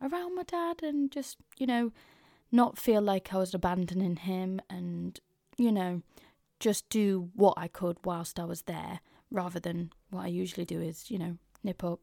around 0.00 0.34
my 0.34 0.42
dad 0.42 0.82
and 0.82 1.10
just, 1.10 1.36
you 1.58 1.66
know, 1.66 1.92
not 2.50 2.78
feel 2.78 3.02
like 3.02 3.32
I 3.32 3.38
was 3.38 3.54
abandoning 3.54 4.16
him 4.16 4.60
and, 4.70 5.20
you 5.58 5.70
know, 5.70 6.02
just 6.58 6.88
do 6.88 7.30
what 7.34 7.54
I 7.56 7.68
could 7.68 7.98
whilst 8.04 8.40
I 8.40 8.44
was 8.44 8.62
there 8.62 9.00
rather 9.30 9.60
than 9.60 9.92
what 10.10 10.24
I 10.24 10.28
usually 10.28 10.64
do 10.64 10.80
is, 10.80 11.10
you 11.10 11.18
know, 11.18 11.36
nip 11.62 11.84
up 11.84 12.00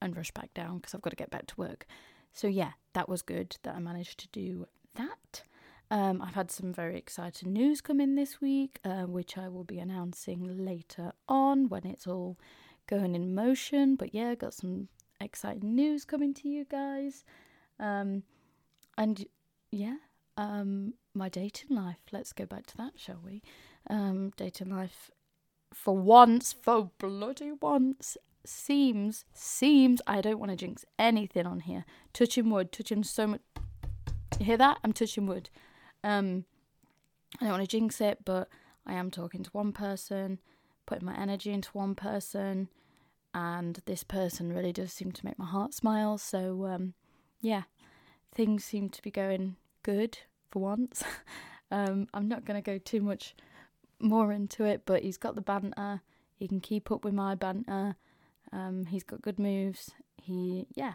and 0.00 0.16
rush 0.16 0.30
back 0.32 0.52
down 0.52 0.76
because 0.76 0.94
I've 0.94 1.02
got 1.02 1.10
to 1.10 1.16
get 1.16 1.30
back 1.30 1.46
to 1.46 1.56
work. 1.56 1.86
So, 2.32 2.46
yeah, 2.46 2.72
that 2.92 3.08
was 3.08 3.22
good 3.22 3.56
that 3.62 3.74
I 3.74 3.78
managed 3.78 4.18
to 4.20 4.28
do 4.28 4.66
that. 4.96 5.42
Um, 5.90 6.20
I've 6.20 6.34
had 6.34 6.50
some 6.50 6.72
very 6.72 6.98
exciting 6.98 7.52
news 7.52 7.80
come 7.80 8.00
in 8.00 8.16
this 8.16 8.40
week, 8.40 8.80
uh, 8.84 9.02
which 9.02 9.38
I 9.38 9.48
will 9.48 9.64
be 9.64 9.78
announcing 9.78 10.64
later 10.64 11.12
on 11.28 11.68
when 11.68 11.86
it's 11.86 12.06
all 12.06 12.36
going 12.88 13.14
in 13.14 13.34
motion. 13.34 13.94
But 13.94 14.12
yeah, 14.14 14.34
got 14.34 14.54
some 14.54 14.88
exciting 15.20 15.74
news 15.74 16.04
coming 16.04 16.34
to 16.34 16.48
you 16.48 16.64
guys. 16.64 17.24
Um, 17.78 18.24
and 18.98 19.26
yeah, 19.70 19.96
um, 20.36 20.94
my 21.14 21.28
dating 21.28 21.76
life. 21.76 22.00
Let's 22.12 22.32
go 22.32 22.46
back 22.46 22.66
to 22.66 22.76
that, 22.78 22.92
shall 22.96 23.20
we? 23.24 23.42
Um, 23.88 24.32
dating 24.36 24.70
life, 24.70 25.10
for 25.72 25.96
once, 25.96 26.52
for 26.52 26.90
bloody 26.98 27.52
once, 27.52 28.16
seems 28.44 29.24
seems. 29.32 30.00
I 30.06 30.20
don't 30.20 30.38
want 30.38 30.50
to 30.50 30.56
jinx 30.56 30.84
anything 30.98 31.46
on 31.46 31.60
here. 31.60 31.84
Touching 32.12 32.50
wood, 32.50 32.72
touching 32.72 33.04
so 33.04 33.26
much. 33.28 33.40
You 34.38 34.46
hear 34.46 34.56
that? 34.56 34.78
I'm 34.82 34.92
touching 34.92 35.26
wood. 35.26 35.48
Um, 36.06 36.44
I 37.40 37.44
don't 37.44 37.58
want 37.58 37.64
to 37.64 37.76
jinx 37.76 38.00
it, 38.00 38.24
but 38.24 38.48
I 38.86 38.94
am 38.94 39.10
talking 39.10 39.42
to 39.42 39.50
one 39.50 39.72
person, 39.72 40.38
putting 40.86 41.04
my 41.04 41.16
energy 41.16 41.52
into 41.52 41.70
one 41.72 41.94
person 41.96 42.68
and 43.34 43.82
this 43.84 44.02
person 44.02 44.50
really 44.50 44.72
does 44.72 44.92
seem 44.92 45.12
to 45.12 45.24
make 45.26 45.38
my 45.38 45.44
heart 45.44 45.74
smile. 45.74 46.16
So, 46.16 46.64
um, 46.64 46.94
yeah, 47.42 47.64
things 48.34 48.64
seem 48.64 48.88
to 48.88 49.02
be 49.02 49.10
going 49.10 49.56
good 49.82 50.16
for 50.50 50.62
once. 50.62 51.04
um, 51.70 52.08
I'm 52.14 52.28
not 52.28 52.46
going 52.46 52.62
to 52.62 52.64
go 52.64 52.78
too 52.78 53.02
much 53.02 53.34
more 54.00 54.32
into 54.32 54.64
it, 54.64 54.82
but 54.86 55.02
he's 55.02 55.18
got 55.18 55.34
the 55.34 55.42
banter. 55.42 56.00
He 56.34 56.48
can 56.48 56.60
keep 56.60 56.90
up 56.90 57.04
with 57.04 57.12
my 57.12 57.34
banter. 57.34 57.96
Um, 58.52 58.86
he's 58.86 59.04
got 59.04 59.20
good 59.20 59.38
moves. 59.38 59.90
He, 60.16 60.66
yeah, 60.74 60.94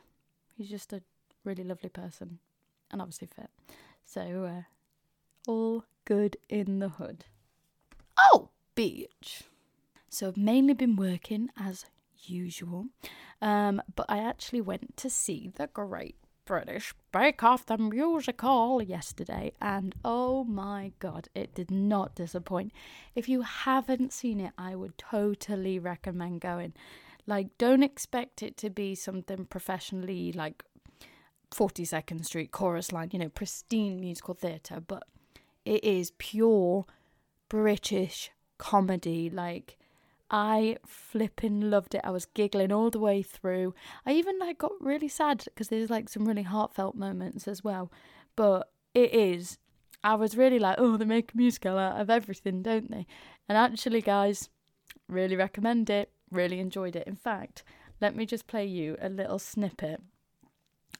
he's 0.55 0.69
just 0.69 0.93
a 0.93 1.03
really 1.43 1.63
lovely 1.63 1.89
person 1.89 2.39
and 2.89 3.03
obviously 3.03 3.27
fit. 3.35 3.51
So, 4.03 4.45
uh, 4.45 4.61
all 5.47 5.85
good 6.05 6.37
in 6.49 6.79
the 6.79 6.89
hood. 6.89 7.25
Oh, 8.17 8.49
beach. 8.75 9.43
So 10.09 10.27
I've 10.27 10.37
mainly 10.37 10.73
been 10.73 10.95
working 10.95 11.49
as 11.57 11.85
usual. 12.23 12.87
Um, 13.41 13.81
but 13.95 14.05
I 14.09 14.19
actually 14.19 14.61
went 14.61 14.97
to 14.97 15.09
see 15.09 15.51
the 15.55 15.67
Great 15.67 16.15
British 16.45 16.93
Bake 17.11 17.43
Off 17.43 17.65
the 17.65 17.77
musical 17.77 18.81
yesterday, 18.81 19.53
and 19.61 19.95
oh 20.03 20.43
my 20.43 20.91
god, 20.99 21.29
it 21.33 21.55
did 21.55 21.71
not 21.71 22.15
disappoint. 22.15 22.71
If 23.15 23.29
you 23.29 23.41
haven't 23.41 24.11
seen 24.11 24.39
it, 24.39 24.51
I 24.57 24.75
would 24.75 24.97
totally 24.97 25.79
recommend 25.79 26.41
going. 26.41 26.73
Like, 27.27 27.57
don't 27.57 27.83
expect 27.83 28.43
it 28.43 28.57
to 28.57 28.69
be 28.69 28.95
something 28.95 29.45
professionally 29.45 30.31
like 30.33 30.63
42nd 31.51 32.25
Street 32.25 32.51
chorus 32.51 32.91
line, 32.91 33.09
you 33.13 33.19
know, 33.19 33.29
pristine 33.29 33.99
musical 33.99 34.33
theatre, 34.33 34.81
but 34.85 35.03
it 35.65 35.83
is 35.83 36.11
pure 36.17 36.85
British 37.49 38.31
comedy. 38.57 39.29
Like, 39.29 39.77
I 40.29 40.77
flipping 40.85 41.69
loved 41.69 41.95
it. 41.95 42.01
I 42.03 42.11
was 42.11 42.25
giggling 42.25 42.71
all 42.71 42.89
the 42.89 42.99
way 42.99 43.21
through. 43.21 43.73
I 44.05 44.13
even 44.13 44.39
like 44.39 44.59
got 44.59 44.71
really 44.79 45.09
sad 45.09 45.43
because 45.45 45.67
there's 45.67 45.89
like 45.89 46.09
some 46.09 46.25
really 46.25 46.43
heartfelt 46.43 46.95
moments 46.95 47.47
as 47.47 47.63
well. 47.63 47.91
But 48.35 48.71
it 48.93 49.13
is 49.13 49.57
I 50.03 50.15
was 50.15 50.35
really 50.37 50.59
like, 50.59 50.75
oh, 50.79 50.97
they 50.97 51.05
make 51.05 51.33
a 51.33 51.37
musical 51.37 51.77
out 51.77 51.99
of 51.99 52.09
everything, 52.09 52.61
don't 52.61 52.89
they? 52.89 53.05
And 53.47 53.57
actually, 53.57 54.01
guys, 54.01 54.49
really 55.07 55.35
recommend 55.35 55.89
it. 55.89 56.11
Really 56.31 56.59
enjoyed 56.59 56.95
it. 56.95 57.07
In 57.07 57.15
fact, 57.15 57.63
let 57.99 58.15
me 58.15 58.25
just 58.25 58.47
play 58.47 58.65
you 58.65 58.97
a 58.99 59.09
little 59.09 59.37
snippet 59.37 60.01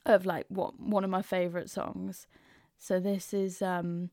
of 0.04 0.26
like 0.26 0.46
what 0.48 0.78
one 0.78 1.04
of 1.04 1.10
my 1.10 1.22
favourite 1.22 1.70
songs. 1.70 2.26
So 2.78 3.00
this 3.00 3.32
is 3.32 3.62
um 3.62 4.10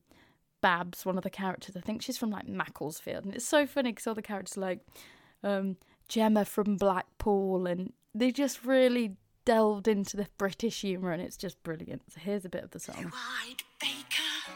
Babs, 0.60 1.06
one 1.06 1.16
of 1.16 1.24
the 1.24 1.30
characters. 1.30 1.76
I 1.76 1.80
think 1.80 2.02
she's 2.02 2.18
from 2.18 2.30
like 2.30 2.48
Macclesfield, 2.48 3.24
and 3.24 3.34
it's 3.34 3.46
so 3.46 3.66
funny 3.66 3.92
because 3.92 4.06
all 4.06 4.14
the 4.14 4.22
characters 4.22 4.56
are 4.56 4.60
like 4.60 4.80
um, 5.42 5.76
Gemma 6.08 6.44
from 6.44 6.76
Blackpool, 6.76 7.66
and 7.66 7.92
they 8.14 8.30
just 8.30 8.64
really 8.64 9.16
delved 9.44 9.88
into 9.88 10.16
the 10.16 10.26
British 10.38 10.82
humour, 10.82 11.12
and 11.12 11.22
it's 11.22 11.36
just 11.36 11.62
brilliant. 11.62 12.02
So 12.12 12.20
here's 12.20 12.44
a 12.44 12.48
bit 12.48 12.64
of 12.64 12.70
the 12.70 12.80
song. 12.80 12.96
Blue-eyed 12.96 13.62
baker 13.80 14.54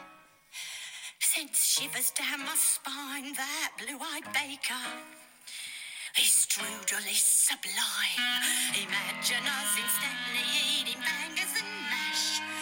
sends 1.19 1.65
shivers 1.65 2.11
down 2.11 2.39
my 2.45 2.55
spine. 2.55 3.33
That 3.33 3.71
blue-eyed 3.77 4.31
baker. 4.33 4.85
His 6.15 6.47
strudel 6.47 7.05
is 7.11 7.21
sublime. 7.21 8.71
Imagine 8.71 9.43
us 9.43 9.77
eating 10.79 11.01
bangers 11.01 11.53
and 11.59 11.67
mash. 11.91 12.54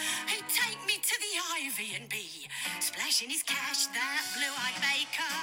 To 1.03 1.19
the 1.19 1.35
ivy 1.67 1.95
and 1.99 2.07
be 2.07 2.47
splashing 2.79 3.29
his 3.29 3.43
cash. 3.43 3.87
That 3.87 4.23
blue-eyed 4.35 4.79
baker. 4.79 5.35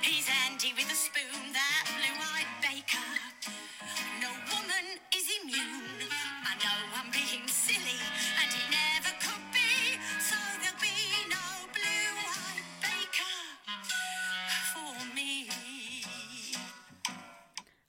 He's 0.00 0.26
handy 0.26 0.72
with 0.74 0.90
a 0.90 0.94
spoon. 0.94 1.52
That 1.52 1.84
blue-eyed 1.84 2.48
baker. 2.64 3.10
No 4.22 4.30
woman 4.48 4.96
is 5.14 5.28
immune. 5.42 6.08
I 6.42 6.56
know 6.56 6.78
I'm 6.96 7.10
being 7.12 7.46
silly, 7.48 8.00
and 8.40 8.50
it 8.50 8.66
never 8.72 9.12
could 9.20 9.44
be. 9.52 10.00
So 10.18 10.36
there'll 10.62 10.80
be 10.80 11.28
no 11.28 11.68
blue-eyed 11.76 12.64
baker 12.80 13.36
for 14.72 15.14
me. 15.14 15.50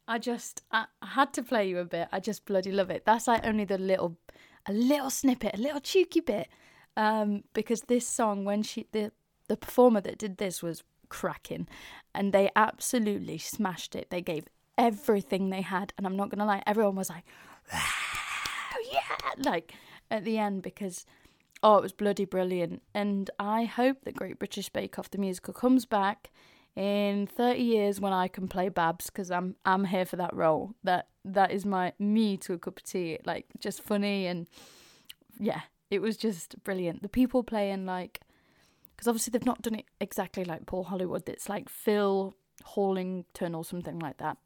I 0.06 0.20
just 0.20 0.64
I 0.70 0.88
had 1.02 1.32
to 1.34 1.44
play 1.44 1.70
you 1.70 1.80
a 1.80 1.86
bit. 1.86 2.10
I 2.12 2.20
just 2.20 2.46
bloody 2.46 2.74
love 2.74 2.90
it. 2.90 3.06
That's 3.06 3.28
like 3.28 3.48
only 3.48 3.64
the 3.64 3.78
little 3.78 4.18
a 4.66 4.74
little 4.74 5.10
snippet, 5.10 5.56
a 5.56 5.62
little 5.62 5.80
cheeky 5.80 6.22
bit. 6.22 6.48
Um, 6.98 7.44
because 7.54 7.82
this 7.84 8.08
song, 8.08 8.44
when 8.44 8.64
she 8.64 8.88
the 8.92 9.12
the 9.48 9.58
performer 9.58 10.02
that 10.02 10.18
did 10.18 10.38
this 10.38 10.62
was 10.62 10.84
cracking, 11.10 11.68
and 12.14 12.34
they 12.34 12.50
absolutely 12.56 13.38
smashed 13.38 13.96
it. 13.96 14.10
They 14.10 14.22
gave 14.22 14.46
everything 14.78 15.50
they 15.50 15.62
had, 15.62 15.94
and 15.98 16.06
I'm 16.06 16.18
not 16.18 16.30
gonna 16.30 16.46
lie, 16.46 16.64
everyone 16.68 16.96
was 16.96 17.10
like, 17.10 17.24
"Wow, 17.72 17.80
yeah, 18.92 19.32
like 19.38 19.74
at 20.10 20.26
the 20.26 20.38
end 20.38 20.64
because 20.64 21.06
oh, 21.64 21.78
it 21.78 21.82
was 21.84 21.94
bloody 21.94 22.26
brilliant. 22.26 22.82
And 22.94 23.30
I 23.40 23.66
hope 23.66 24.04
that 24.04 24.16
Great 24.16 24.40
British 24.40 24.70
Bake 24.70 24.98
Off 24.98 25.12
the 25.12 25.18
musical 25.18 25.54
comes 25.54 25.86
back 25.86 26.32
in 26.76 27.28
30 27.28 27.62
years 27.62 28.00
when 28.00 28.14
I 28.14 28.28
can 28.28 28.48
play 28.48 28.70
Babs 28.70 29.08
because 29.08 29.30
I'm 29.30 29.56
I'm 29.66 29.86
here 29.86 30.06
for 30.06 30.16
that 30.18 30.34
role. 30.34 30.76
That 30.84 31.08
that 31.26 31.52
is 31.52 31.66
my 31.66 31.94
me 32.00 32.38
to 32.38 32.54
a 32.54 32.58
cup 32.58 32.78
of 32.78 32.84
tea. 32.84 33.20
Like 33.26 33.46
just 33.60 33.82
funny 33.82 34.28
and 34.28 34.48
yeah, 35.40 35.62
it 35.90 36.02
was 36.02 36.18
just 36.18 36.64
brilliant. 36.64 37.02
The 37.02 37.10
people 37.10 37.44
playing 37.44 37.86
like 37.86 38.22
because 38.96 39.08
obviously 39.08 39.32
they've 39.32 39.46
not 39.46 39.62
done 39.62 39.76
it 39.76 39.86
exactly 40.00 40.46
like 40.46 40.66
Paul 40.66 40.86
Hollywood. 40.86 41.28
It's 41.28 41.50
like 41.50 41.70
Phil 41.70 42.36
Hallington 42.76 43.56
or 43.56 43.66
something 43.66 44.00
like 44.00 44.18
that. 44.18 44.38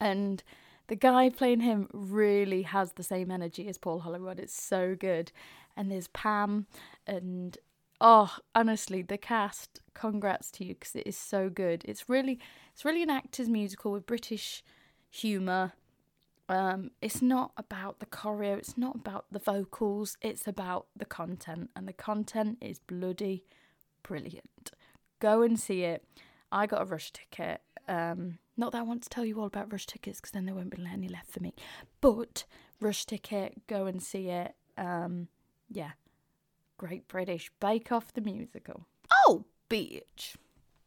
And 0.00 0.42
the 0.88 0.96
guy 0.96 1.30
playing 1.30 1.60
him 1.60 1.88
really 1.92 2.62
has 2.62 2.92
the 2.92 3.02
same 3.04 3.30
energy 3.30 3.68
as 3.68 3.78
Paul 3.78 4.00
Hollywood. 4.00 4.40
It's 4.40 4.60
so 4.60 4.96
good. 4.96 5.30
And 5.76 5.90
there's 5.90 6.08
Pam 6.08 6.66
and 7.06 7.56
oh, 8.00 8.36
honestly, 8.54 9.02
the 9.02 9.18
cast, 9.18 9.80
congrats 9.94 10.50
to 10.52 10.64
you 10.64 10.74
because 10.74 10.94
it 10.96 11.06
is 11.06 11.16
so 11.16 11.48
good. 11.48 11.84
It's 11.86 12.08
really 12.08 12.38
it's 12.72 12.84
really 12.84 13.02
an 13.02 13.10
actor's 13.10 13.48
musical 13.48 13.92
with 13.92 14.06
British 14.06 14.62
humor. 15.10 15.72
Um, 16.48 16.90
it's 17.00 17.22
not 17.22 17.52
about 17.56 18.00
the 18.00 18.06
choreo, 18.06 18.58
it's 18.58 18.76
not 18.76 18.96
about 18.96 19.26
the 19.30 19.38
vocals, 19.38 20.16
it's 20.20 20.48
about 20.48 20.86
the 20.96 21.04
content, 21.04 21.70
and 21.76 21.86
the 21.86 21.92
content 21.92 22.58
is 22.60 22.80
bloody 22.80 23.44
brilliant. 24.02 24.72
Go 25.20 25.42
and 25.42 25.60
see 25.60 25.84
it. 25.84 26.04
I 26.50 26.66
got 26.66 26.82
a 26.82 26.84
rush 26.86 27.12
ticket. 27.12 27.60
Um, 27.86 28.38
not 28.56 28.72
that 28.72 28.78
I 28.78 28.82
want 28.82 29.02
to 29.04 29.08
tell 29.08 29.24
you 29.24 29.38
all 29.38 29.46
about 29.46 29.70
rush 29.70 29.86
tickets 29.86 30.20
because 30.20 30.32
then 30.32 30.44
there 30.44 30.54
won't 30.54 30.74
be 30.74 30.84
any 30.92 31.08
left 31.08 31.30
for 31.30 31.40
me. 31.40 31.54
But 32.00 32.44
rush 32.80 33.04
ticket, 33.06 33.66
go 33.68 33.86
and 33.86 34.02
see 34.02 34.28
it. 34.28 34.54
Um, 34.76 35.28
yeah, 35.70 35.92
Great 36.80 37.06
British 37.08 37.50
Bake 37.60 37.92
Off 37.92 38.14
the 38.14 38.22
musical. 38.22 38.86
Oh, 39.26 39.44
bitch. 39.68 40.36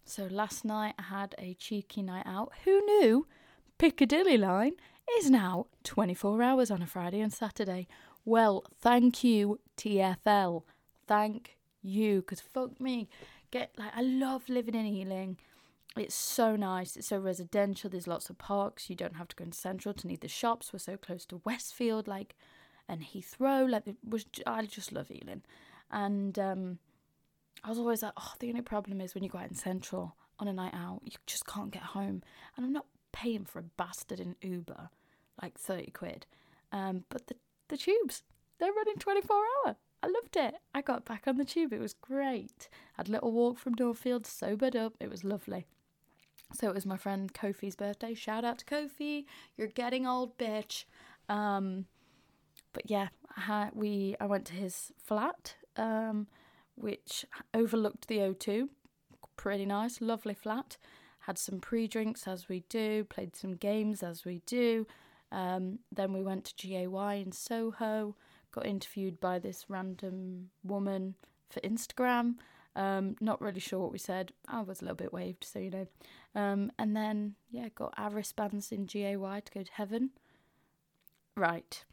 So 0.04 0.24
last 0.26 0.66
night 0.66 0.96
I 0.98 1.04
had 1.04 1.36
a 1.38 1.54
cheeky 1.54 2.02
night 2.02 2.26
out. 2.26 2.52
Who 2.64 2.84
knew? 2.84 3.28
Piccadilly 3.78 4.36
line 4.36 4.72
is 5.20 5.30
now 5.30 5.68
24 5.84 6.42
hours 6.42 6.72
on 6.72 6.82
a 6.82 6.88
Friday 6.88 7.20
and 7.22 7.32
Saturday. 7.32 7.88
Well, 8.26 8.66
thank 8.82 9.24
you, 9.24 9.60
TFL. 9.78 10.64
Thank 11.06 11.58
you, 11.84 12.22
because 12.22 12.42
fuck 12.42 12.82
me. 12.82 13.08
Get 13.52 13.76
like 13.78 13.92
I 13.96 14.02
love 14.02 14.50
living 14.50 14.74
in 14.74 14.88
Ealing. 14.88 15.38
It's 15.96 16.16
so 16.16 16.56
nice. 16.56 16.98
It's 16.98 17.10
so 17.10 17.20
residential. 17.20 17.92
There's 17.92 18.08
lots 18.08 18.32
of 18.32 18.40
parks. 18.40 18.90
You 18.90 18.96
don't 18.96 19.18
have 19.18 19.28
to 19.28 19.36
go 19.36 19.44
in 19.44 19.52
central 19.52 19.94
to 19.94 20.08
need 20.08 20.22
the 20.22 20.28
shops. 20.28 20.74
We're 20.74 20.80
so 20.80 20.98
close 20.98 21.24
to 21.28 21.42
Westfield, 21.46 22.08
like, 22.08 22.36
and 22.90 23.04
Heathrow. 23.04 23.70
Like, 23.70 23.84
was. 24.04 24.26
I 24.48 24.66
just 24.66 24.92
love 24.92 25.12
Ealing, 25.12 25.44
and 25.94 26.38
um, 26.40 26.80
I 27.64 27.70
was 27.70 27.78
always 27.78 28.04
like, 28.04 28.14
oh, 28.18 28.34
the 28.40 28.50
only 28.50 28.62
problem 28.62 29.00
is 29.00 29.16
when 29.16 29.24
you 29.24 29.30
go 29.30 29.38
out 29.38 29.50
in 29.50 29.56
central 29.56 30.18
on 30.40 30.48
a 30.50 30.54
night 30.54 30.74
out, 30.74 31.00
you 31.04 31.12
just 31.26 31.46
can't 31.46 31.72
get 31.72 31.84
home, 31.84 32.22
and 32.58 32.66
I'm 32.66 32.74
not 32.74 32.88
paying 33.14 33.46
for 33.46 33.60
a 33.60 33.64
bastard 33.64 34.20
in 34.20 34.36
Uber, 34.42 34.90
like 35.42 35.58
thirty 35.58 35.92
quid. 35.92 36.26
Um, 36.72 37.06
but 37.10 37.28
the 37.28 37.36
the 37.70 37.78
tubes, 37.78 38.24
they're 38.60 38.74
running 38.74 38.98
twenty 38.98 39.22
four 39.22 39.44
hour. 39.66 39.78
I 40.02 40.08
loved 40.08 40.36
it. 40.36 40.56
I 40.76 40.82
got 40.82 41.06
back 41.06 41.24
on 41.28 41.38
the 41.38 41.46
tube. 41.46 41.72
It 41.72 41.80
was 41.80 41.94
great. 41.94 42.68
Had 42.98 43.08
a 43.08 43.12
little 43.12 43.32
walk 43.32 43.58
from 43.58 43.76
Northfield, 43.80 44.28
sobered 44.28 44.76
up. 44.76 44.96
It 45.00 45.10
was 45.10 45.24
lovely. 45.24 45.66
So 46.54 46.68
it 46.68 46.76
was 46.76 46.86
my 46.86 46.98
friend 46.98 47.34
Kofi's 47.34 47.78
birthday. 47.78 48.14
Shout 48.14 48.44
out 48.44 48.60
to 48.60 48.66
Kofi. 48.66 49.26
You're 49.56 49.68
getting 49.68 50.06
old, 50.06 50.38
bitch. 50.38 50.84
Um, 51.30 51.86
but 52.74 52.90
yeah, 52.90 53.10
I 53.38 53.70
we 53.74 54.16
I 54.20 54.26
went 54.26 54.46
to 54.48 54.54
his 54.54 54.92
flat, 54.98 55.56
um, 55.78 56.28
which 56.76 57.26
overlooked 57.54 58.08
the 58.08 58.18
O2. 58.18 58.70
Pretty 59.38 59.66
nice, 59.66 60.02
lovely 60.02 60.34
flat. 60.34 60.78
Had 61.22 61.38
some 61.38 61.60
pre-drinks 61.60 62.28
as 62.28 62.50
we 62.50 62.64
do. 62.70 63.06
Played 63.06 63.36
some 63.36 63.56
games 63.56 64.04
as 64.04 64.26
we 64.26 64.42
do. 64.46 64.86
Um, 65.32 65.80
then 65.92 66.14
we 66.14 66.22
went 66.22 66.46
to 66.46 66.68
GAY 66.68 67.22
in 67.22 67.32
Soho. 67.32 68.16
Got 68.52 68.66
interviewed 68.66 69.20
by 69.20 69.40
this 69.40 69.66
random 69.68 70.50
woman 70.64 71.16
for 71.50 71.60
Instagram. 71.62 72.36
Um, 72.76 73.16
not 73.22 73.42
really 73.42 73.60
sure 73.60 73.80
what 73.80 73.92
we 73.92 74.00
said. 74.00 74.34
I 74.48 74.62
was 74.62 74.82
a 74.82 74.86
little 74.86 74.96
bit 74.96 75.14
waved, 75.14 75.44
so 75.44 75.60
you 75.60 75.72
know. 75.72 75.88
Um, 76.36 76.72
and 76.78 76.96
then 76.96 77.36
yeah, 77.52 77.70
got 77.74 77.94
our 77.98 78.10
wristbands 78.10 78.72
in 78.72 78.86
GAY 78.86 79.14
to 79.16 79.52
go 79.54 79.64
to 79.64 79.72
heaven. 79.72 80.12
Right. 81.36 81.84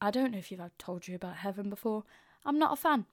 I 0.00 0.10
don't 0.10 0.32
know 0.32 0.38
if 0.38 0.52
I've 0.52 0.76
told 0.78 1.08
you 1.08 1.14
about 1.14 1.36
heaven 1.36 1.70
before. 1.70 2.04
I'm 2.46 2.58
not 2.58 2.72
a 2.72 2.76
fan. 2.76 3.06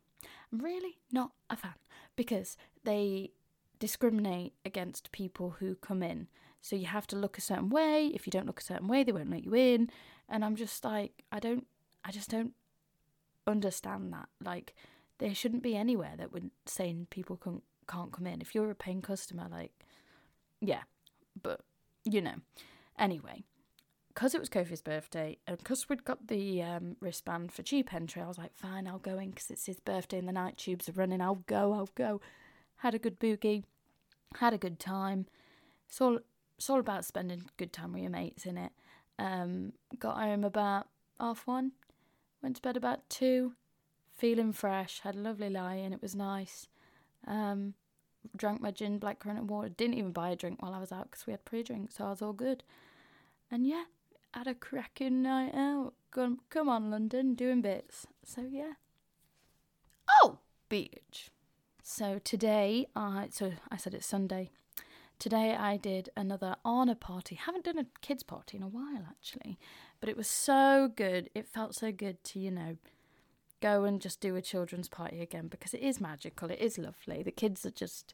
I'm 0.52 0.60
really 0.60 1.00
not 1.12 1.32
a 1.50 1.58
fan 1.58 1.74
because 2.16 2.56
they 2.84 3.32
discriminate 3.80 4.54
against 4.64 5.12
people 5.12 5.56
who 5.60 5.76
come 5.76 6.04
in. 6.04 6.28
So 6.62 6.78
you 6.78 6.86
have 6.86 7.08
to 7.08 7.18
look 7.18 7.38
a 7.38 7.42
certain 7.42 7.70
way. 7.70 8.12
If 8.14 8.26
you 8.26 8.32
don't 8.32 8.46
look 8.46 8.62
a 8.62 8.64
certain 8.64 8.88
way, 8.88 9.04
they 9.04 9.12
won't 9.12 9.32
let 9.32 9.44
you 9.44 9.54
in. 9.54 9.90
And 10.30 10.46
I'm 10.46 10.56
just 10.56 10.86
like, 10.86 11.24
I 11.32 11.40
don't, 11.40 11.68
I 12.06 12.12
just 12.12 12.30
don't 12.30 12.54
understand 13.46 14.14
that. 14.14 14.30
Like, 14.42 14.74
there 15.18 15.36
shouldn't 15.36 15.64
be 15.64 15.76
anywhere 15.76 16.14
that 16.18 16.32
would 16.32 16.52
saying 16.66 17.08
people 17.10 17.36
can, 17.36 17.62
can't 17.90 18.14
come 18.14 18.28
in. 18.28 18.40
If 18.40 18.56
you're 18.56 18.72
a 18.72 18.76
paying 18.76 19.02
customer, 19.02 19.48
like, 19.52 19.72
yeah, 20.62 20.84
but 21.42 21.62
you 22.06 22.22
know. 22.22 22.36
Anyway, 22.98 23.44
because 24.14 24.36
it 24.36 24.40
was 24.40 24.50
Kofi's 24.50 24.82
birthday, 24.82 25.38
and 25.48 25.58
because 25.58 25.90
we'd 25.90 26.06
got 26.06 26.28
the 26.28 26.62
um, 26.62 26.96
wristband 27.00 27.52
for 27.52 27.64
cheap 27.64 27.94
entry, 27.94 28.22
I 28.22 28.28
was 28.28 28.38
like, 28.38 28.56
fine, 28.56 28.88
I'll 28.88 29.00
go 29.00 29.18
in 29.18 29.32
because 29.32 29.50
it's 29.50 29.66
his 29.66 29.80
birthday 29.80 30.20
and 30.20 30.28
the 30.28 30.34
night 30.34 30.58
tubes 30.58 30.88
are 30.88 30.94
running. 30.94 31.22
I'll 31.22 31.44
go, 31.48 31.74
I'll 31.74 31.90
go. 31.96 32.22
Had 32.78 32.94
a 32.94 33.00
good 33.00 33.20
boogie, 33.20 33.64
had 34.36 34.54
a 34.54 34.58
good 34.58 34.80
time. 34.80 35.26
It's 35.88 36.00
all, 36.00 36.20
it's 36.58 36.70
all 36.70 36.80
about 36.80 37.06
spending 37.06 37.44
good 37.58 37.74
time 37.74 37.94
with 37.94 38.04
your 38.04 38.12
mates, 38.12 38.46
in 38.46 38.58
it. 38.58 38.72
Um, 39.18 39.74
got 40.00 40.18
home 40.18 40.44
about 40.44 40.88
half 41.20 41.48
one, 41.48 41.72
went 42.42 42.58
to 42.58 42.62
bed 42.62 42.78
about 42.78 43.10
two, 43.10 43.54
feeling 44.16 44.54
fresh, 44.54 45.02
had 45.02 45.16
a 45.16 45.20
lovely 45.20 45.50
lie 45.50 45.76
in, 45.76 45.94
it 45.94 46.02
was 46.02 46.16
nice. 46.16 46.68
Um, 47.26 47.74
drank 48.36 48.62
my 48.62 48.72
gin, 48.72 49.00
blackcurrant 49.00 49.38
and 49.38 49.50
water. 49.50 49.70
Didn't 49.70 49.96
even 49.96 50.12
buy 50.12 50.30
a 50.30 50.36
drink 50.36 50.62
while 50.62 50.74
I 50.74 50.80
was 50.80 50.92
out 50.92 51.10
because 51.10 51.26
we 51.26 51.32
had 51.32 51.46
pre-drink, 51.46 51.92
so 51.92 52.06
I 52.06 52.10
was 52.10 52.22
all 52.22 52.34
good. 52.34 52.64
And 53.50 53.68
yeah, 53.68 53.84
had 54.34 54.48
a 54.48 54.56
cracking 54.56 55.22
night 55.22 55.54
out. 55.54 55.94
Come, 56.12 56.40
come 56.50 56.70
on, 56.70 56.92
London, 56.92 57.36
doing 57.36 57.62
bits. 57.62 58.08
So 58.26 58.42
yeah. 58.50 58.74
Oh, 60.22 60.40
beach. 60.70 61.32
So 61.84 62.20
today, 62.24 62.88
I 62.96 63.28
so 63.32 63.54
I 63.70 63.78
said 63.78 63.94
it's 63.94 64.08
Sunday. 64.08 64.52
Today 65.20 65.56
I 65.56 65.78
did 65.78 66.10
another 66.18 66.56
Anna 66.66 66.96
party. 66.96 67.36
Haven't 67.36 67.66
done 67.66 67.78
a 67.78 67.86
kids 68.02 68.24
party 68.24 68.58
in 68.58 68.64
a 68.64 68.68
while 68.68 69.06
actually, 69.10 69.58
but 70.00 70.10
it 70.10 70.18
was 70.18 70.28
so 70.28 70.92
good. 70.96 71.30
It 71.36 71.48
felt 71.48 71.76
so 71.76 71.92
good 71.92 72.24
to 72.26 72.40
you 72.40 72.52
know 72.52 72.78
go 73.62 73.86
and 73.86 74.02
just 74.02 74.20
do 74.20 74.36
a 74.36 74.42
children's 74.42 74.90
party 74.90 75.22
again 75.22 75.48
because 75.48 75.74
it 75.74 75.82
is 75.82 76.02
magical. 76.02 76.52
It 76.52 76.60
is 76.60 76.78
lovely. 76.78 77.24
The 77.24 77.32
kids 77.32 77.66
are 77.66 77.72
just, 77.72 78.14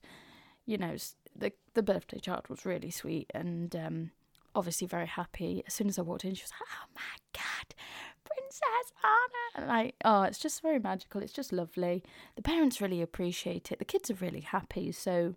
you 0.68 0.78
know, 0.78 0.96
the 1.36 1.52
the 1.74 1.82
birthday 1.82 2.20
child 2.20 2.48
was 2.50 2.66
really 2.66 2.92
sweet 2.92 3.32
and 3.34 3.76
um, 3.76 4.12
obviously 4.56 4.88
very 4.88 5.08
happy. 5.08 5.64
As 5.68 5.74
soon 5.74 5.88
as 5.88 6.00
I 6.00 6.04
walked 6.04 6.26
in, 6.26 6.34
she 6.36 6.44
was 6.44 6.52
like, 6.52 6.70
"Oh 6.82 6.88
my 6.96 7.18
god, 7.34 7.76
Princess 8.24 8.94
Anna!" 9.04 9.68
like, 9.68 9.96
oh, 10.06 10.24
it's 10.24 10.40
just 10.40 10.62
very 10.62 10.80
magical. 10.80 11.22
It's 11.22 11.34
just 11.34 11.54
lovely. 11.54 12.04
The 12.36 12.42
parents 12.42 12.82
really 12.82 13.02
appreciate 13.02 13.72
it. 13.72 13.80
The 13.80 13.86
kids 13.86 14.10
are 14.10 14.16
really 14.16 14.42
happy. 14.42 14.92
So, 14.92 15.36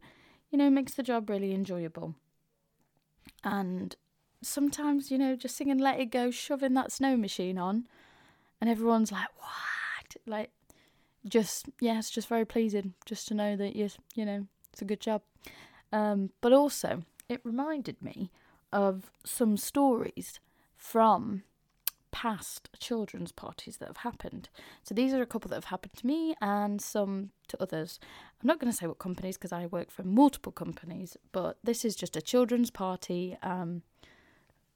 you 0.50 0.58
know, 0.58 0.70
makes 0.70 0.94
the 0.94 1.02
job 1.02 1.30
really 1.30 1.52
enjoyable. 1.54 2.14
And 3.44 3.94
sometimes, 4.42 5.10
you 5.10 5.18
know, 5.18 5.36
just 5.36 5.56
singing 5.56 5.78
"Let 5.78 6.00
It 6.00 6.06
Go," 6.06 6.30
shoving 6.30 6.74
that 6.74 6.92
snow 6.92 7.16
machine 7.16 7.58
on, 7.58 7.86
and 8.60 8.68
everyone's 8.70 9.12
like, 9.12 9.28
"What?" 9.38 10.16
Like, 10.26 10.50
just 11.26 11.68
yeah, 11.80 11.98
it's 11.98 12.10
just 12.10 12.28
very 12.28 12.44
pleasing 12.44 12.94
just 13.06 13.28
to 13.28 13.34
know 13.34 13.56
that 13.56 13.76
you 13.76 13.88
you 14.14 14.24
know 14.24 14.46
it's 14.72 14.82
a 14.82 14.86
good 14.86 15.00
job. 15.00 15.22
Um, 15.92 16.30
but 16.40 16.52
also, 16.52 17.02
it 17.28 17.40
reminded 17.44 18.00
me 18.02 18.30
of 18.72 19.10
some 19.24 19.56
stories 19.56 20.40
from 20.76 21.42
past 22.10 22.68
children's 22.78 23.32
parties 23.32 23.78
that 23.78 23.88
have 23.88 23.98
happened. 23.98 24.48
So 24.84 24.94
these 24.94 25.14
are 25.14 25.22
a 25.22 25.26
couple 25.26 25.48
that 25.48 25.56
have 25.56 25.64
happened 25.64 25.94
to 25.96 26.06
me 26.06 26.34
and 26.40 26.80
some 26.80 27.30
to 27.48 27.60
others. 27.60 27.98
I'm 28.40 28.46
not 28.46 28.60
going 28.60 28.70
to 28.70 28.76
say 28.76 28.86
what 28.86 28.98
companies 28.98 29.36
because 29.36 29.52
I 29.52 29.66
work 29.66 29.90
for 29.90 30.02
multiple 30.04 30.52
companies, 30.52 31.16
but 31.32 31.56
this 31.64 31.84
is 31.84 31.96
just 31.96 32.16
a 32.16 32.22
children's 32.22 32.70
party 32.70 33.36
um, 33.42 33.82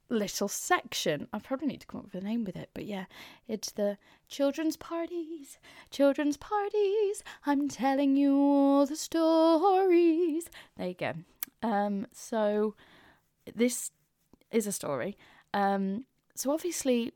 little 0.09 0.49
section. 0.49 1.29
I 1.33 1.39
probably 1.39 1.69
need 1.69 1.83
to 1.83 1.87
come 1.87 2.01
up 2.01 2.07
with 2.13 2.23
a 2.23 2.27
name 2.27 2.45
with 2.45 2.57
it, 2.57 2.71
but 2.75 2.87
yeah, 2.87 3.05
it's 3.47 3.71
the 3.71 3.99
children's 4.29 4.77
parties, 4.77 5.59
children's 5.91 6.37
parties. 6.37 7.23
I'm 7.45 7.69
telling 7.69 8.17
you 8.17 8.37
all 8.37 8.87
the 8.87 8.97
stories. 8.97 10.49
There 10.77 10.89
you 10.89 10.95
go. 10.95 11.13
Um, 11.63 12.07
so 12.13 12.75
this 13.55 13.91
is 14.51 14.67
a 14.67 14.73
story. 14.73 15.17
Um, 15.55 16.05
so 16.35 16.53
obviously, 16.53 17.13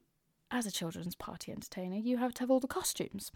as 0.50 0.66
a 0.66 0.72
children's 0.72 1.14
party 1.14 1.52
entertainer, 1.52 1.96
you 1.96 2.18
have 2.18 2.34
to 2.34 2.40
have 2.40 2.50
all 2.50 2.60
the 2.60 2.66
costumes, 2.66 3.30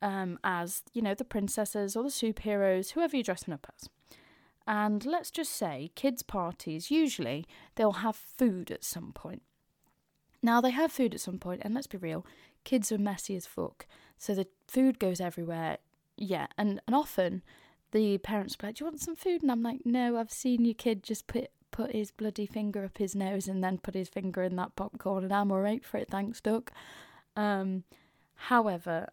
um, 0.00 0.38
as 0.44 0.82
you 0.92 1.02
know, 1.02 1.14
the 1.14 1.24
princesses 1.24 1.96
or 1.96 2.02
the 2.02 2.08
superheroes, 2.08 2.92
whoever 2.92 3.16
you're 3.16 3.24
dressing 3.24 3.54
up 3.54 3.66
as. 3.76 3.88
And 4.66 5.04
let's 5.04 5.30
just 5.30 5.52
say, 5.52 5.92
kids' 5.94 6.22
parties, 6.22 6.90
usually 6.90 7.46
they'll 7.76 7.92
have 7.92 8.16
food 8.16 8.70
at 8.70 8.84
some 8.84 9.12
point. 9.12 9.42
Now, 10.42 10.60
they 10.60 10.70
have 10.70 10.92
food 10.92 11.14
at 11.14 11.20
some 11.20 11.38
point, 11.38 11.62
and 11.64 11.74
let's 11.74 11.86
be 11.86 11.98
real, 11.98 12.26
kids 12.64 12.90
are 12.90 12.98
messy 12.98 13.36
as 13.36 13.46
fuck. 13.46 13.86
So 14.18 14.34
the 14.34 14.46
food 14.66 14.98
goes 14.98 15.20
everywhere. 15.20 15.78
Yeah, 16.16 16.46
and, 16.58 16.80
and 16.86 16.96
often 16.96 17.42
the 17.92 18.18
parents 18.18 18.54
will 18.54 18.62
be 18.62 18.66
like, 18.68 18.76
Do 18.76 18.84
you 18.84 18.90
want 18.90 19.00
some 19.00 19.16
food? 19.16 19.42
And 19.42 19.50
I'm 19.50 19.62
like, 19.62 19.82
No, 19.84 20.16
I've 20.16 20.32
seen 20.32 20.64
your 20.64 20.74
kid 20.74 21.02
just 21.02 21.26
put 21.26 21.50
put 21.76 21.92
his 21.92 22.10
bloody 22.10 22.46
finger 22.46 22.86
up 22.86 22.96
his 22.96 23.14
nose 23.14 23.46
and 23.46 23.62
then 23.62 23.76
put 23.76 23.94
his 23.94 24.08
finger 24.08 24.42
in 24.42 24.56
that 24.56 24.74
popcorn, 24.76 25.24
and 25.24 25.32
I'm 25.32 25.52
alright 25.52 25.84
for 25.84 25.98
it, 25.98 26.08
thanks, 26.08 26.40
Duck. 26.40 26.72
Um, 27.36 27.84
however, 28.34 29.08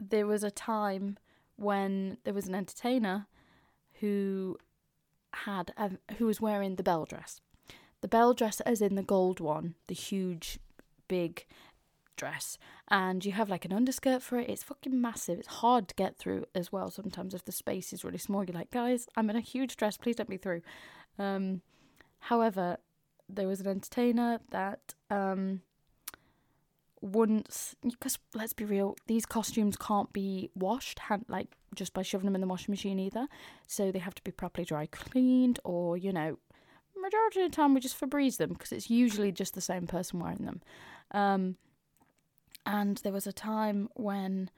there 0.00 0.26
was 0.26 0.42
a 0.42 0.50
time 0.50 1.18
when 1.56 2.16
there 2.24 2.32
was 2.32 2.48
an 2.48 2.54
entertainer 2.54 3.26
who 4.00 4.56
had 5.34 5.74
a, 5.76 5.90
who 6.16 6.24
was 6.24 6.40
wearing 6.40 6.76
the 6.76 6.82
Belle 6.82 7.04
dress. 7.04 7.42
The 8.00 8.08
Belle 8.08 8.32
dress, 8.32 8.60
as 8.60 8.80
in 8.80 8.94
the 8.94 9.02
gold 9.02 9.38
one, 9.38 9.74
the 9.86 9.94
huge, 9.94 10.58
big 11.06 11.44
dress, 12.16 12.56
and 12.88 13.26
you 13.26 13.32
have 13.32 13.50
like 13.50 13.66
an 13.66 13.74
underskirt 13.74 14.22
for 14.22 14.38
it. 14.38 14.48
It's 14.48 14.62
fucking 14.62 14.98
massive. 14.98 15.38
It's 15.38 15.48
hard 15.48 15.88
to 15.88 15.94
get 15.96 16.16
through 16.16 16.46
as 16.54 16.72
well. 16.72 16.90
Sometimes 16.90 17.34
if 17.34 17.44
the 17.44 17.52
space 17.52 17.92
is 17.92 18.04
really 18.04 18.16
small, 18.16 18.42
you're 18.42 18.54
like, 18.54 18.70
guys, 18.70 19.06
I'm 19.16 19.28
in 19.28 19.36
a 19.36 19.40
huge 19.40 19.76
dress. 19.76 19.98
Please 19.98 20.18
let 20.18 20.30
me 20.30 20.38
through. 20.38 20.62
Um, 21.18 21.60
however, 22.24 22.78
there 23.28 23.46
was 23.46 23.60
an 23.60 23.68
entertainer 23.68 24.40
that 24.50 24.94
um, 25.10 25.60
once 27.00 27.76
because 27.82 28.18
let's 28.34 28.54
be 28.54 28.64
real 28.64 28.96
these 29.06 29.26
costumes 29.26 29.76
can't 29.76 30.12
be 30.12 30.50
washed 30.54 30.98
hand, 31.00 31.24
like 31.28 31.48
just 31.74 31.92
by 31.92 32.02
shoving 32.02 32.24
them 32.24 32.34
in 32.34 32.40
the 32.40 32.46
washing 32.46 32.72
machine 32.72 32.98
either. 32.98 33.26
So 33.66 33.90
they 33.90 33.98
have 33.98 34.14
to 34.14 34.22
be 34.22 34.30
properly 34.30 34.64
dry 34.64 34.86
cleaned 34.86 35.58
or 35.64 35.96
you 35.96 36.12
know 36.12 36.38
majority 36.96 37.42
of 37.42 37.50
the 37.50 37.56
time 37.56 37.74
we 37.74 37.80
just 37.80 38.00
Febreze 38.00 38.38
them 38.38 38.54
because 38.54 38.72
it's 38.72 38.88
usually 38.88 39.30
just 39.30 39.54
the 39.54 39.60
same 39.60 39.86
person 39.86 40.20
wearing 40.20 40.46
them. 40.46 40.62
Um, 41.10 41.56
and 42.64 42.96
there 42.98 43.12
was 43.12 43.26
a 43.26 43.32
time 43.32 43.90
when 43.94 44.50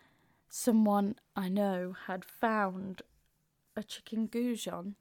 someone 0.48 1.16
I 1.34 1.48
know 1.48 1.96
had 2.06 2.24
found 2.24 3.02
a 3.76 3.82
chicken 3.82 4.28
goujon 4.28 4.94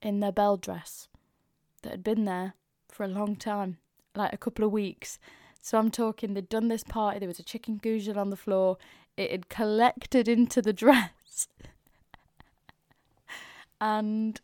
in 0.00 0.20
their 0.20 0.32
Belle 0.32 0.56
dress 0.56 1.08
that 1.82 1.90
had 1.90 2.04
been 2.04 2.24
there 2.24 2.54
for 2.88 3.04
a 3.04 3.08
long 3.08 3.36
time 3.36 3.78
like 4.14 4.32
a 4.32 4.36
couple 4.38 4.64
of 4.64 4.72
weeks 4.72 5.18
so 5.64 5.78
I'm 5.78 5.92
talking, 5.92 6.34
they'd 6.34 6.48
done 6.48 6.66
this 6.66 6.82
party, 6.82 7.20
there 7.20 7.28
was 7.28 7.38
a 7.38 7.44
chicken 7.44 7.78
goujon 7.78 8.16
on 8.16 8.30
the 8.30 8.36
floor, 8.36 8.78
it 9.16 9.30
had 9.30 9.48
collected 9.48 10.26
into 10.26 10.60
the 10.60 10.72
dress. 10.82 11.46
and 13.80 14.40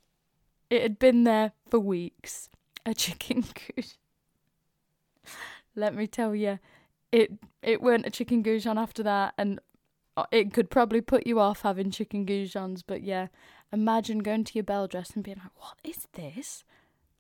it 0.70 0.80
had 0.80 0.98
been 1.00 1.24
there 1.24 1.52
for 1.68 1.80
weeks. 1.80 2.48
A 2.86 2.94
chicken 2.94 3.42
goujon. 3.76 3.96
Let 5.74 5.94
me 5.94 6.06
tell 6.06 6.34
you, 6.34 6.60
it 7.12 7.32
it 7.62 7.82
weren't 7.82 8.06
a 8.06 8.10
chicken 8.10 8.42
goujon 8.42 8.80
after 8.80 9.02
that, 9.02 9.34
and 9.36 9.60
uh, 10.16 10.24
it 10.32 10.52
could 10.52 10.70
probably 10.70 11.00
put 11.00 11.26
you 11.26 11.38
off 11.38 11.62
having 11.62 11.90
chicken 11.90 12.26
goujons. 12.26 12.82
But 12.84 13.02
yeah, 13.02 13.28
imagine 13.72 14.20
going 14.20 14.44
to 14.44 14.54
your 14.54 14.64
Belle 14.64 14.88
dress 14.88 15.10
and 15.10 15.22
being 15.22 15.38
like, 15.38 15.52
"What 15.56 15.78
is 15.84 16.08
this?" 16.14 16.64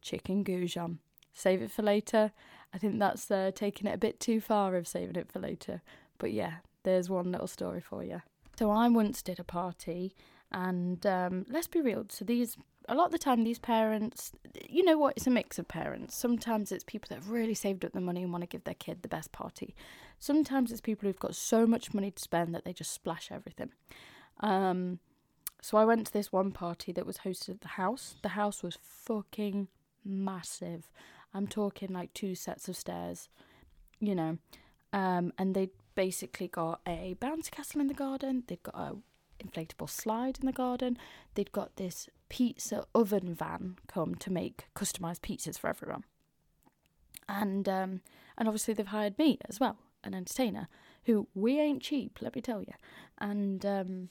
Chicken 0.02 0.44
goujon. 0.44 0.98
Save 1.32 1.62
it 1.62 1.70
for 1.70 1.82
later. 1.82 2.32
I 2.72 2.78
think 2.78 2.98
that's 2.98 3.30
uh, 3.30 3.50
taking 3.54 3.86
it 3.86 3.94
a 3.94 3.98
bit 3.98 4.20
too 4.20 4.40
far 4.40 4.76
of 4.76 4.88
saving 4.88 5.16
it 5.16 5.30
for 5.30 5.38
later. 5.38 5.82
But 6.18 6.32
yeah, 6.32 6.54
there's 6.82 7.08
one 7.08 7.32
little 7.32 7.46
story 7.46 7.80
for 7.80 8.02
you. 8.02 8.22
So 8.58 8.70
I 8.70 8.88
once 8.88 9.22
did 9.22 9.38
a 9.38 9.44
party, 9.44 10.14
and 10.50 11.04
um, 11.06 11.46
let's 11.48 11.68
be 11.68 11.80
real. 11.80 12.06
So 12.08 12.24
these, 12.24 12.56
a 12.88 12.94
lot 12.94 13.06
of 13.06 13.12
the 13.12 13.18
time, 13.18 13.44
these 13.44 13.60
parents, 13.60 14.32
you 14.68 14.84
know 14.84 14.98
what? 14.98 15.14
It's 15.16 15.28
a 15.28 15.30
mix 15.30 15.58
of 15.58 15.68
parents. 15.68 16.16
Sometimes 16.16 16.72
it's 16.72 16.84
people 16.84 17.06
that 17.10 17.16
have 17.16 17.30
really 17.30 17.54
saved 17.54 17.84
up 17.84 17.92
the 17.92 18.00
money 18.00 18.22
and 18.22 18.32
want 18.32 18.42
to 18.42 18.48
give 18.48 18.64
their 18.64 18.74
kid 18.74 19.02
the 19.02 19.08
best 19.08 19.30
party. 19.30 19.76
Sometimes 20.18 20.72
it's 20.72 20.80
people 20.80 21.06
who've 21.06 21.18
got 21.18 21.36
so 21.36 21.66
much 21.66 21.94
money 21.94 22.10
to 22.10 22.22
spend 22.22 22.54
that 22.54 22.64
they 22.64 22.72
just 22.72 22.92
splash 22.92 23.30
everything. 23.30 23.70
Um, 24.40 24.98
so 25.62 25.78
I 25.78 25.84
went 25.84 26.06
to 26.06 26.12
this 26.12 26.32
one 26.32 26.50
party 26.50 26.92
that 26.92 27.06
was 27.06 27.18
hosted 27.18 27.50
at 27.50 27.60
the 27.60 27.68
house. 27.68 28.16
The 28.22 28.30
house 28.30 28.62
was 28.62 28.78
fucking 28.82 29.68
massive. 30.08 30.90
I'm 31.34 31.46
talking 31.46 31.92
like 31.92 32.12
two 32.14 32.34
sets 32.34 32.68
of 32.68 32.76
stairs, 32.76 33.28
you 34.00 34.14
know. 34.14 34.38
Um, 34.92 35.32
and 35.38 35.54
they 35.54 35.70
basically 35.94 36.48
got 36.48 36.80
a 36.86 37.16
bouncy 37.20 37.50
castle 37.50 37.80
in 37.80 37.88
the 37.88 37.94
garden. 37.94 38.44
They'd 38.46 38.62
got 38.62 38.74
a 38.74 38.96
inflatable 39.44 39.88
slide 39.88 40.38
in 40.40 40.46
the 40.46 40.52
garden. 40.52 40.98
They'd 41.34 41.52
got 41.52 41.76
this 41.76 42.08
pizza 42.28 42.84
oven 42.94 43.34
van 43.34 43.76
come 43.86 44.14
to 44.16 44.32
make 44.32 44.66
customized 44.74 45.20
pizzas 45.20 45.58
for 45.58 45.68
everyone. 45.68 46.04
And 47.28 47.68
um, 47.68 48.00
and 48.36 48.48
obviously 48.48 48.74
they've 48.74 48.86
hired 48.86 49.18
me 49.18 49.38
as 49.48 49.60
well, 49.60 49.76
an 50.02 50.14
entertainer 50.14 50.68
who 51.04 51.26
we 51.34 51.58
ain't 51.58 51.82
cheap, 51.82 52.18
let 52.20 52.34
me 52.34 52.42
tell 52.42 52.60
you. 52.60 52.74
And 53.18 53.64
um, 53.64 54.08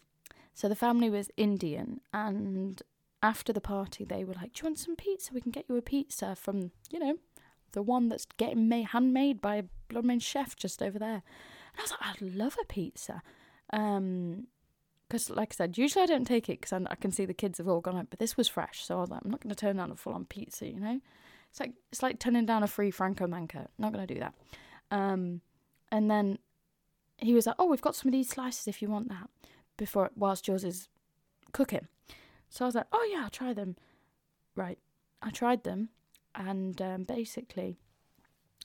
so 0.54 0.68
the 0.68 0.76
family 0.76 1.10
was 1.10 1.30
Indian, 1.38 2.02
and 2.12 2.82
after 3.28 3.52
the 3.52 3.60
party, 3.62 4.06
they 4.06 4.24
were 4.24 4.36
like, 4.36 4.54
"Do 4.54 4.62
you 4.62 4.70
want 4.70 4.80
some 4.80 4.96
pizza? 4.96 5.34
We 5.34 5.42
can 5.42 5.52
get 5.52 5.66
you 5.68 5.76
a 5.76 5.82
pizza 5.82 6.36
from 6.36 6.72
you 6.90 7.00
know 7.00 7.18
the 7.74 7.82
one 7.82 8.08
that's 8.08 8.26
getting 8.38 8.70
made 8.70 8.88
handmade 8.88 9.42
by 9.42 9.56
a 9.58 9.64
blooming 9.90 10.20
chef 10.20 10.56
just 10.56 10.82
over 10.82 10.98
there." 10.98 11.22
And 11.72 11.80
I 11.80 11.82
was 11.82 11.92
like, 11.92 12.02
"I'd 12.10 12.22
love 12.22 12.58
a 12.62 12.66
pizza." 12.66 13.22
Um, 13.74 14.48
because 15.08 15.30
like 15.30 15.54
I 15.54 15.56
said, 15.56 15.78
usually 15.78 16.04
I 16.04 16.06
don't 16.06 16.26
take 16.26 16.50
it 16.50 16.60
because 16.60 16.74
I, 16.74 16.82
I, 16.92 16.96
can 16.96 17.12
see 17.12 17.26
the 17.26 17.34
kids 17.34 17.60
have 17.60 17.68
all 17.68 17.80
gone 17.80 17.98
out, 17.98 18.10
but 18.10 18.20
this 18.20 18.36
was 18.36 18.48
fresh, 18.48 18.84
so 18.84 18.98
I 18.98 19.02
was 19.02 19.10
like, 19.10 19.22
I'm 19.24 19.32
not 19.32 19.42
going 19.42 19.56
to 19.56 19.56
turn 19.56 19.78
down 19.78 19.92
a 19.92 19.96
full 19.96 20.14
on 20.14 20.26
pizza, 20.26 20.68
you 20.68 20.80
know. 20.80 21.00
It's 21.50 21.60
like 21.60 21.74
it's 21.92 22.04
like 22.04 22.20
turning 22.20 22.46
down 22.46 22.64
a 22.64 22.68
free 22.68 22.92
Franco 22.92 23.28
Manca. 23.28 23.68
Not 23.78 23.94
going 23.94 24.06
to 24.06 24.14
do 24.14 24.20
that. 24.20 24.34
Um, 24.92 25.42
and 25.92 26.10
then 26.12 26.40
he 27.18 27.34
was 27.34 27.48
like, 27.48 27.56
"Oh, 27.60 27.66
we've 27.66 27.82
got 27.82 27.96
some 27.96 28.10
of 28.10 28.14
these 28.14 28.30
slices 28.30 28.68
if 28.68 28.82
you 28.82 28.90
want 28.90 29.10
that." 29.10 29.30
Before 29.78 30.12
whilst 30.16 30.48
yours 30.48 30.64
is 30.64 30.88
cooking, 31.52 31.88
so 32.50 32.66
I 32.66 32.68
was 32.68 32.76
like, 32.76 32.88
oh 32.92 33.08
yeah, 33.12 33.24
I'll 33.24 33.30
try 33.30 33.54
them. 33.54 33.76
Right. 34.56 34.80
I 35.22 35.30
tried 35.32 35.64
them, 35.64 35.90
and 36.36 36.80
um, 36.82 37.04
basically, 37.04 37.78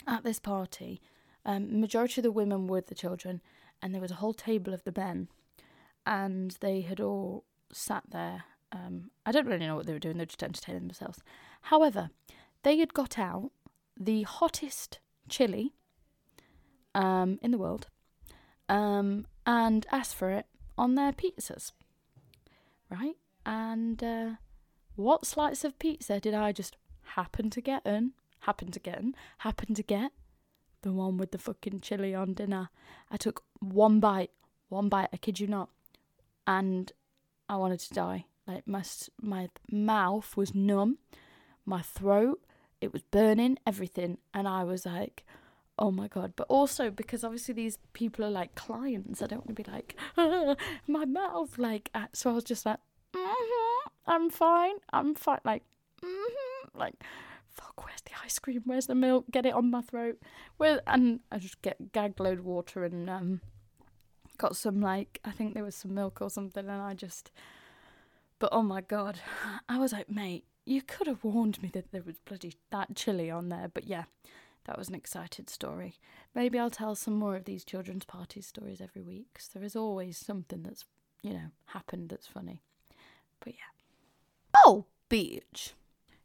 at 0.06 0.22
this 0.24 0.38
party, 0.38 1.00
um, 1.44 1.80
majority 1.80 2.20
of 2.20 2.24
the 2.24 2.32
women 2.32 2.66
were 2.66 2.82
the 2.82 2.94
children, 2.94 3.40
and 3.80 3.94
there 3.94 4.00
was 4.02 4.10
a 4.10 4.16
whole 4.16 4.34
table 4.34 4.74
of 4.74 4.84
the 4.84 4.92
men. 4.94 5.28
and 6.04 6.56
they 6.60 6.80
had 6.82 7.00
all 7.00 7.44
sat 7.72 8.04
there. 8.10 8.44
Um, 8.72 9.10
I 9.26 9.32
don't 9.32 9.46
really 9.46 9.66
know 9.66 9.76
what 9.76 9.86
they 9.86 9.92
were 9.92 9.98
doing, 9.98 10.16
they 10.16 10.22
were 10.22 10.26
just 10.26 10.42
entertaining 10.42 10.82
themselves. 10.82 11.20
However, 11.62 12.10
they 12.62 12.78
had 12.78 12.94
got 12.94 13.18
out 13.18 13.50
the 13.98 14.22
hottest 14.22 15.00
chili 15.28 15.72
um, 16.94 17.38
in 17.42 17.50
the 17.50 17.58
world 17.58 17.88
um, 18.68 19.26
and 19.46 19.86
asked 19.92 20.14
for 20.14 20.30
it 20.30 20.46
on 20.76 20.94
their 20.94 21.12
pizzas. 21.12 21.72
Right? 22.90 23.16
And 23.44 24.02
uh, 24.02 24.30
what 24.96 25.26
slice 25.26 25.64
of 25.64 25.78
pizza 25.78 26.20
did 26.20 26.34
I 26.34 26.52
just 26.52 26.76
happen 27.14 27.50
to 27.50 27.60
get 27.60 27.84
in? 27.86 28.12
Happen 28.40 28.70
to 28.70 28.80
get 28.80 28.98
in? 28.98 29.14
Happen 29.38 29.74
to 29.74 29.82
get? 29.82 30.12
The 30.82 30.92
one 30.92 31.16
with 31.16 31.30
the 31.30 31.38
fucking 31.38 31.80
chili 31.80 32.14
on 32.14 32.34
dinner. 32.34 32.70
I 33.10 33.16
took 33.16 33.44
one 33.60 34.00
bite, 34.00 34.30
one 34.68 34.88
bite, 34.88 35.10
I 35.12 35.16
kid 35.16 35.38
you 35.38 35.46
not, 35.46 35.68
and 36.46 36.90
I 37.48 37.56
wanted 37.56 37.80
to 37.80 37.94
die. 37.94 38.26
Like 38.46 38.66
my 38.66 38.82
my 39.20 39.48
mouth 39.70 40.36
was 40.36 40.54
numb, 40.54 40.98
my 41.64 41.82
throat 41.82 42.40
it 42.82 42.92
was 42.92 43.02
burning, 43.02 43.58
everything, 43.64 44.18
and 44.34 44.48
I 44.48 44.64
was 44.64 44.84
like, 44.84 45.24
oh 45.78 45.92
my 45.92 46.08
god! 46.08 46.32
But 46.34 46.48
also 46.48 46.90
because 46.90 47.22
obviously 47.22 47.54
these 47.54 47.78
people 47.92 48.24
are 48.24 48.30
like 48.30 48.56
clients, 48.56 49.22
I 49.22 49.28
don't 49.28 49.46
want 49.46 49.56
to 49.56 49.62
be 49.62 49.70
like 49.70 49.96
ah, 50.18 50.56
my 50.88 51.04
mouth, 51.04 51.56
like 51.58 51.90
uh, 51.94 52.06
so 52.12 52.30
I 52.30 52.34
was 52.34 52.44
just 52.44 52.66
like, 52.66 52.80
I'm 54.06 54.30
fine, 54.30 54.74
I'm 54.92 55.14
fine, 55.14 55.38
like, 55.44 55.62
mm-hmm, 56.02 56.78
like 56.78 57.02
fuck, 57.52 57.84
where's 57.84 58.00
the 58.02 58.12
ice 58.24 58.38
cream? 58.38 58.62
Where's 58.64 58.86
the 58.86 58.94
milk? 58.94 59.26
Get 59.30 59.46
it 59.46 59.54
on 59.54 59.70
my 59.70 59.82
throat. 59.82 60.18
Where 60.56 60.80
and 60.86 61.20
I 61.30 61.38
just 61.38 61.60
get 61.62 61.92
gagged 61.92 62.20
load 62.20 62.40
of 62.40 62.46
water 62.46 62.84
and 62.84 63.08
um 63.08 63.40
got 64.38 64.56
some 64.56 64.80
like 64.80 65.20
I 65.24 65.30
think 65.30 65.54
there 65.54 65.64
was 65.64 65.76
some 65.76 65.94
milk 65.94 66.20
or 66.20 66.30
something 66.30 66.68
and 66.68 66.82
I 66.82 66.94
just 66.94 67.30
but 68.38 68.48
oh 68.52 68.62
my 68.62 68.80
god. 68.80 69.20
I 69.68 69.78
was 69.78 69.92
like, 69.92 70.10
mate, 70.10 70.44
you 70.64 70.82
could 70.82 71.06
have 71.06 71.22
warned 71.24 71.62
me 71.62 71.70
that 71.74 71.92
there 71.92 72.02
was 72.02 72.18
bloody 72.18 72.54
that 72.70 72.96
chili 72.96 73.30
on 73.30 73.48
there, 73.50 73.70
but 73.72 73.84
yeah. 73.86 74.04
That 74.66 74.78
was 74.78 74.88
an 74.88 74.94
excited 74.94 75.50
story. 75.50 75.96
Maybe 76.36 76.56
I'll 76.56 76.70
tell 76.70 76.94
some 76.94 77.14
more 77.14 77.34
of 77.34 77.46
these 77.46 77.64
children's 77.64 78.04
party 78.04 78.40
stories 78.40 78.80
every 78.80 79.02
week 79.02 79.26
because 79.32 79.48
there 79.48 79.64
is 79.64 79.74
always 79.74 80.16
something 80.16 80.62
that's, 80.62 80.84
you 81.20 81.32
know, 81.32 81.50
happened 81.66 82.10
that's 82.10 82.28
funny. 82.28 82.62
But 83.40 83.54
yeah. 83.54 83.81
Oh, 84.54 84.84
beach. 85.08 85.74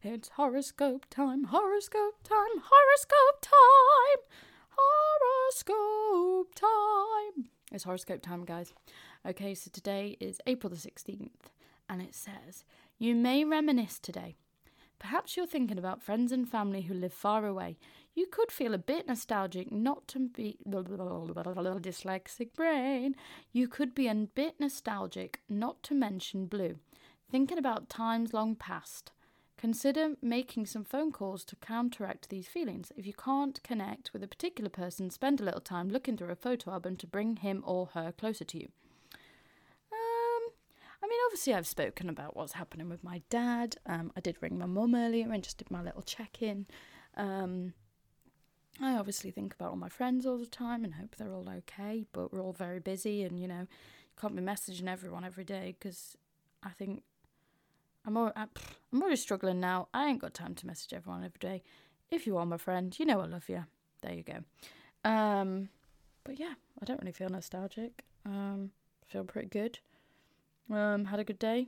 It's 0.04 0.30
horoscope 0.30 1.06
time, 1.10 1.46
horoscope 1.46 2.22
time, 2.24 2.62
horoscope 2.62 3.42
time, 3.42 4.22
horoscope 4.70 6.54
time. 6.54 7.50
It's 7.72 7.86
horoscope 7.86 8.22
time, 8.22 8.44
guys. 8.44 8.74
Okay, 9.26 9.56
so 9.56 9.70
today 9.72 10.18
is 10.20 10.42
April 10.46 10.70
the 10.70 10.76
16th, 10.76 11.52
and 11.90 12.02
it 12.02 12.14
says, 12.14 12.66
You 12.98 13.16
may 13.16 13.46
reminisce 13.46 13.98
today. 13.98 14.36
Perhaps 15.00 15.38
you're 15.38 15.48
thinking 15.48 15.78
about 15.78 16.02
friends 16.02 16.32
and 16.32 16.50
family 16.50 16.82
who 16.82 16.94
live 16.94 17.14
far 17.14 17.46
away. 17.46 17.78
You 18.14 18.26
could 18.28 18.52
feel 18.52 18.74
a 18.74 18.80
bit 18.80 19.08
nostalgic, 19.08 19.72
not 19.72 20.08
to 20.10 20.28
be 20.28 20.58
dyslexic 20.66 22.54
brain. 22.56 23.16
You 23.52 23.68
could 23.68 23.96
be 23.96 24.08
a 24.08 24.16
bit 24.16 24.60
nostalgic, 24.60 25.40
not 25.48 25.82
to 25.84 25.94
mention 25.94 26.48
blue, 26.48 26.80
thinking 27.30 27.58
about 27.58 27.90
times 27.90 28.34
long 28.34 28.56
past. 28.56 29.12
Consider 29.58 30.16
making 30.22 30.68
some 30.68 30.84
phone 30.84 31.12
calls 31.12 31.44
to 31.46 31.56
counteract 31.56 32.30
these 32.30 32.48
feelings. 32.48 32.92
If 32.96 33.08
you 33.08 33.14
can't 33.14 33.62
connect 33.64 34.14
with 34.14 34.24
a 34.24 34.28
particular 34.28 34.70
person, 34.70 35.10
spend 35.10 35.42
a 35.42 35.44
little 35.44 35.62
time 35.62 35.90
looking 35.90 36.16
through 36.16 36.30
a 36.30 36.36
photo 36.36 36.72
album 36.72 36.96
to 36.98 37.08
bring 37.08 37.38
him 37.38 37.64
or 37.66 37.88
her 37.96 38.12
closer 38.12 38.46
to 38.46 38.58
you. 38.60 38.70
Um, 39.92 40.52
I 41.02 41.08
mean, 41.08 41.20
obviously, 41.26 41.56
I've 41.56 41.66
spoken 41.66 42.08
about 42.08 42.36
what's 42.36 42.54
happening 42.54 42.88
with 42.88 43.04
my 43.04 43.24
dad. 43.32 43.78
Um, 43.88 44.12
I 44.16 44.20
did 44.20 44.38
ring 44.42 44.60
my 44.60 44.68
mum 44.68 44.94
earlier 44.94 45.32
and 45.32 45.44
just 45.44 45.58
did 45.58 45.72
my 45.72 45.82
little 45.82 46.04
check 46.04 46.44
in. 46.44 46.68
Um, 47.16 47.74
I 48.80 48.94
obviously 48.94 49.32
think 49.32 49.56
about 49.56 49.72
all 49.72 49.76
my 49.76 49.90
friends 49.90 50.28
all 50.28 50.38
the 50.38 50.46
time 50.46 50.84
and 50.84 50.94
hope 50.94 51.16
they're 51.16 51.34
all 51.34 51.50
okay, 51.50 52.06
but 52.14 52.32
we're 52.32 52.44
all 52.44 52.54
very 52.54 52.80
busy 52.80 53.24
and, 53.24 53.40
you 53.40 53.48
know, 53.48 53.66
can't 54.22 54.36
be 54.36 54.42
messaging 54.44 54.88
everyone 54.88 55.24
every 55.24 55.44
day 55.44 55.76
because 55.80 56.16
I 56.62 56.70
think 56.70 57.02
I'm 58.08 58.16
all, 58.16 58.32
I'm 58.36 59.02
already 59.02 59.18
struggling 59.18 59.60
now. 59.60 59.90
I 59.94 60.08
ain't 60.08 60.22
got 60.22 60.34
time 60.34 60.56
to 60.56 60.66
message 60.66 60.94
everyone 60.94 61.26
every 61.26 61.40
day. 61.40 61.62
If 62.10 62.26
you 62.26 62.38
are 62.38 62.46
my 62.46 62.56
friend, 62.56 62.98
you 62.98 63.06
know 63.06 63.20
I 63.20 63.26
love 63.26 63.50
you. 63.50 63.66
There 64.02 64.14
you 64.14 64.24
go. 64.24 65.10
Um, 65.10 65.68
but 66.24 66.40
yeah, 66.40 66.54
I 66.82 66.86
don't 66.86 67.02
really 67.02 67.12
feel 67.12 67.28
nostalgic. 67.28 68.06
Um, 68.26 68.72
feel 69.06 69.26
pretty 69.26 69.50
good. 69.50 69.80
Um, 70.72 71.04
had 71.06 71.20
a 71.20 71.26
good 71.26 71.38
day. 71.38 71.68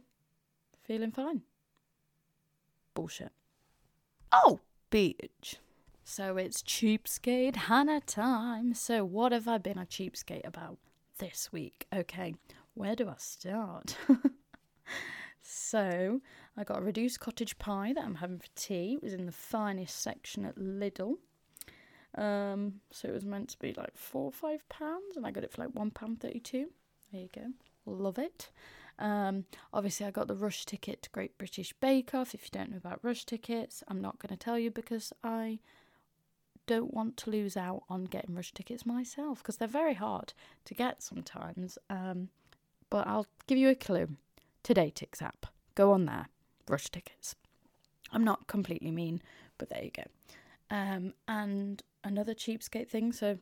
Feeling 0.86 1.12
fine. 1.12 1.42
Bullshit. 2.94 3.34
Oh, 4.32 4.62
bitch. 4.90 5.56
So 6.06 6.38
it's 6.38 6.62
cheapskate 6.62 7.56
Hannah 7.56 8.00
time. 8.02 8.74
So 8.74 9.04
what 9.04 9.34
have 9.34 9.50
I 9.50 9.58
been 9.58 9.78
a 9.78 9.86
cheapskate 9.86 10.48
about 10.48 10.78
this 11.18 11.50
week? 11.52 11.86
Okay, 11.94 12.36
where 12.76 12.96
do 12.96 13.10
I 13.10 13.16
start? 13.18 13.98
So 15.52 16.22
I 16.56 16.64
got 16.64 16.78
a 16.78 16.86
reduced 16.86 17.20
cottage 17.20 17.58
pie 17.58 17.92
that 17.94 18.04
I'm 18.04 18.16
having 18.16 18.38
for 18.38 18.50
tea. 18.56 18.94
It 18.94 19.04
was 19.04 19.14
in 19.14 19.26
the 19.26 19.32
finest 19.32 20.00
section 20.00 20.46
at 20.46 20.58
Lidl. 20.58 21.16
Um, 22.16 22.82
so 22.92 23.08
it 23.08 23.14
was 23.16 23.26
meant 23.26 23.50
to 23.50 23.60
be 23.60 23.74
like 23.74 23.98
four 23.98 24.26
or 24.26 24.32
five 24.32 24.68
pounds, 24.70 25.18
and 25.18 25.26
I 25.26 25.32
got 25.32 25.44
it 25.44 25.52
for 25.52 25.64
like 25.64 25.74
one 25.74 25.90
pound 25.90 26.22
thirty-two. 26.22 26.68
There 27.12 27.22
you 27.22 27.30
go, 27.34 27.48
love 27.88 28.20
it. 28.20 28.52
Um, 29.00 29.46
obviously, 29.74 30.06
I 30.06 30.12
got 30.12 30.28
the 30.28 30.36
rush 30.36 30.66
ticket 30.68 31.02
to 31.04 31.10
Great 31.10 31.36
British 31.40 31.74
Bake 31.74 32.14
Off. 32.14 32.36
If 32.36 32.44
you 32.44 32.50
don't 32.52 32.70
know 32.70 32.78
about 32.78 33.04
rush 33.04 33.26
tickets, 33.26 33.84
I'm 33.88 34.02
not 34.02 34.20
going 34.20 34.38
to 34.38 34.38
tell 34.38 34.60
you 34.60 34.70
because 34.70 35.14
I 35.24 35.60
don't 36.68 36.94
want 36.94 37.18
to 37.18 37.32
lose 37.32 37.58
out 37.58 37.84
on 37.90 38.06
getting 38.06 38.36
rush 38.36 38.54
tickets 38.54 38.86
myself 38.86 39.40
because 39.40 39.58
they're 39.58 39.68
very 39.68 39.96
hard 39.96 40.34
to 40.66 40.76
get 40.76 41.02
sometimes. 41.02 41.80
Um, 41.90 42.30
but 42.92 43.08
I'll 43.08 43.26
give 43.48 43.58
you 43.58 43.70
a 43.70 43.76
clue. 43.76 44.10
Todaytix 44.64 45.22
app. 45.22 45.48
Go 45.76 45.92
on 45.92 46.06
there. 46.06 46.28
Rush 46.68 46.90
tickets. 46.90 47.36
I'm 48.12 48.24
not 48.24 48.48
completely 48.48 48.92
mean, 48.92 49.22
but 49.58 49.70
there 49.70 49.84
you 49.84 49.92
go. 49.92 50.04
Um, 50.70 51.14
and 51.28 51.82
another 52.04 52.34
cheapskate 52.34 52.90
thing. 52.90 53.12
So 53.12 53.38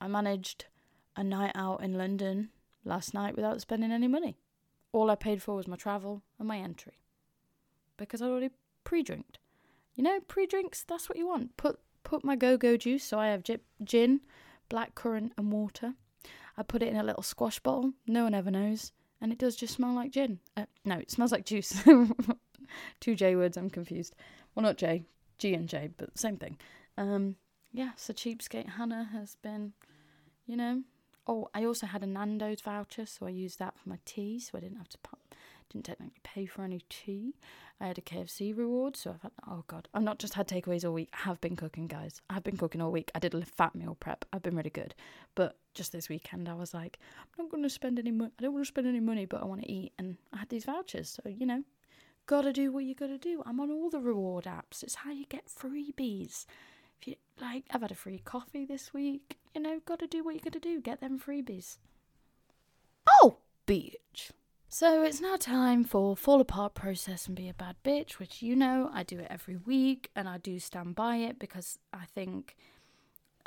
I 0.00 0.08
managed 0.08 0.66
a 1.16 1.24
night 1.24 1.52
out 1.54 1.82
in 1.82 1.94
London 1.94 2.50
last 2.84 3.14
night 3.14 3.36
without 3.36 3.60
spending 3.60 3.92
any 3.92 4.08
money. 4.08 4.36
All 4.92 5.10
I 5.10 5.14
paid 5.14 5.42
for 5.42 5.54
was 5.56 5.68
my 5.68 5.76
travel 5.76 6.22
and 6.38 6.48
my 6.48 6.58
entry 6.58 6.98
because 7.96 8.22
I 8.22 8.26
already 8.26 8.50
pre-drinked. 8.84 9.38
You 9.94 10.02
know, 10.02 10.20
pre-drinks. 10.26 10.84
That's 10.84 11.08
what 11.08 11.18
you 11.18 11.26
want. 11.26 11.56
Put 11.56 11.78
put 12.02 12.24
my 12.24 12.34
go-go 12.34 12.76
juice. 12.76 13.04
So 13.04 13.18
I 13.18 13.28
have 13.28 13.44
gin, 13.84 14.20
black 14.68 14.94
currant, 14.94 15.32
and 15.36 15.52
water. 15.52 15.94
I 16.56 16.62
put 16.62 16.82
it 16.82 16.88
in 16.88 16.96
a 16.96 17.04
little 17.04 17.22
squash 17.22 17.60
bottle. 17.60 17.92
No 18.06 18.24
one 18.24 18.34
ever 18.34 18.50
knows 18.50 18.92
and 19.20 19.32
it 19.32 19.38
does 19.38 19.56
just 19.56 19.74
smell 19.74 19.94
like 19.94 20.10
gin. 20.10 20.38
Uh, 20.56 20.66
no, 20.84 20.96
it 20.96 21.10
smells 21.10 21.32
like 21.32 21.44
juice. 21.44 21.82
Two 23.00 23.14
J 23.14 23.36
words, 23.36 23.56
I'm 23.56 23.70
confused. 23.70 24.14
Well, 24.54 24.62
not 24.64 24.76
J, 24.76 25.04
G 25.38 25.54
and 25.54 25.68
J, 25.68 25.90
but 25.96 26.18
same 26.18 26.36
thing. 26.36 26.58
Um, 26.96 27.36
yeah, 27.72 27.90
so 27.96 28.12
cheapskate 28.12 28.70
Hannah 28.70 29.08
has 29.12 29.36
been, 29.36 29.72
you 30.46 30.56
know. 30.56 30.82
Oh, 31.26 31.48
I 31.54 31.64
also 31.64 31.86
had 31.86 32.02
a 32.02 32.06
Nando's 32.06 32.60
voucher, 32.60 33.06
so 33.06 33.26
I 33.26 33.30
used 33.30 33.58
that 33.58 33.78
for 33.78 33.88
my 33.88 33.98
tea, 34.04 34.40
so 34.40 34.56
I 34.56 34.60
didn't 34.60 34.78
have 34.78 34.88
to 34.88 34.98
put, 34.98 35.18
didn't 35.70 35.84
technically 35.84 36.20
pay 36.24 36.46
for 36.46 36.64
any 36.64 36.80
tea. 36.88 37.34
I 37.80 37.86
had 37.86 37.98
a 37.98 38.02
KFC 38.02 38.56
reward, 38.56 38.96
so 38.96 39.10
I've 39.10 39.22
had, 39.22 39.32
oh 39.48 39.64
god, 39.68 39.88
I've 39.94 40.02
not 40.02 40.18
just 40.18 40.34
had 40.34 40.48
takeaways 40.48 40.84
all 40.84 40.92
week. 40.92 41.10
I 41.12 41.28
have 41.28 41.40
been 41.40 41.56
cooking, 41.56 41.86
guys. 41.86 42.20
I 42.28 42.34
have 42.34 42.42
been 42.44 42.56
cooking 42.56 42.80
all 42.80 42.90
week. 42.90 43.10
I 43.14 43.20
did 43.20 43.34
a 43.34 43.44
fat 43.44 43.74
meal 43.74 43.96
prep. 44.00 44.24
I've 44.32 44.42
been 44.42 44.56
really 44.56 44.70
good, 44.70 44.94
but 45.34 45.56
just 45.74 45.92
this 45.92 46.08
weekend 46.08 46.48
I 46.48 46.54
was 46.54 46.74
like, 46.74 46.98
I'm 47.20 47.44
not 47.44 47.50
going 47.50 47.62
to 47.62 47.70
spend 47.70 47.98
any 47.98 48.10
money. 48.10 48.32
I 48.38 48.42
don't 48.42 48.52
want 48.52 48.64
to 48.64 48.68
spend 48.68 48.86
any 48.86 49.00
money, 49.00 49.24
but 49.24 49.42
I 49.42 49.44
want 49.46 49.62
to 49.62 49.70
eat, 49.70 49.92
and 49.98 50.16
I 50.32 50.38
had 50.38 50.48
these 50.48 50.64
vouchers, 50.64 51.08
so 51.08 51.28
you 51.28 51.46
know, 51.46 51.64
gotta 52.26 52.52
do 52.52 52.70
what 52.70 52.84
you 52.84 52.94
gotta 52.94 53.18
do. 53.18 53.42
I'm 53.44 53.58
on 53.60 53.70
all 53.70 53.90
the 53.90 53.98
reward 53.98 54.44
apps. 54.44 54.82
It's 54.82 54.94
how 54.94 55.10
you 55.10 55.26
get 55.28 55.46
freebies. 55.46 56.46
If 57.00 57.08
you 57.08 57.14
like, 57.40 57.64
I've 57.70 57.80
had 57.80 57.90
a 57.90 57.96
free 57.96 58.20
coffee 58.24 58.64
this 58.64 58.94
week. 58.94 59.38
You 59.54 59.62
know, 59.62 59.80
gotta 59.84 60.06
do 60.06 60.22
what 60.22 60.34
you 60.34 60.40
gotta 60.40 60.60
do. 60.60 60.80
Get 60.80 61.00
them 61.00 61.18
freebies. 61.18 61.78
Oh, 63.20 63.38
bitch. 63.66 64.30
So 64.68 65.02
it's 65.02 65.20
now 65.20 65.36
time 65.36 65.82
for 65.82 66.16
fall 66.16 66.40
apart 66.40 66.74
process 66.74 67.26
and 67.26 67.34
be 67.34 67.48
a 67.48 67.54
bad 67.54 67.74
bitch, 67.84 68.20
which 68.20 68.42
you 68.42 68.54
know 68.54 68.88
I 68.94 69.02
do 69.02 69.18
it 69.18 69.26
every 69.28 69.56
week 69.56 70.10
and 70.14 70.28
I 70.28 70.38
do 70.38 70.60
stand 70.60 70.94
by 70.94 71.16
it 71.16 71.40
because 71.40 71.80
I 71.92 72.04
think 72.14 72.56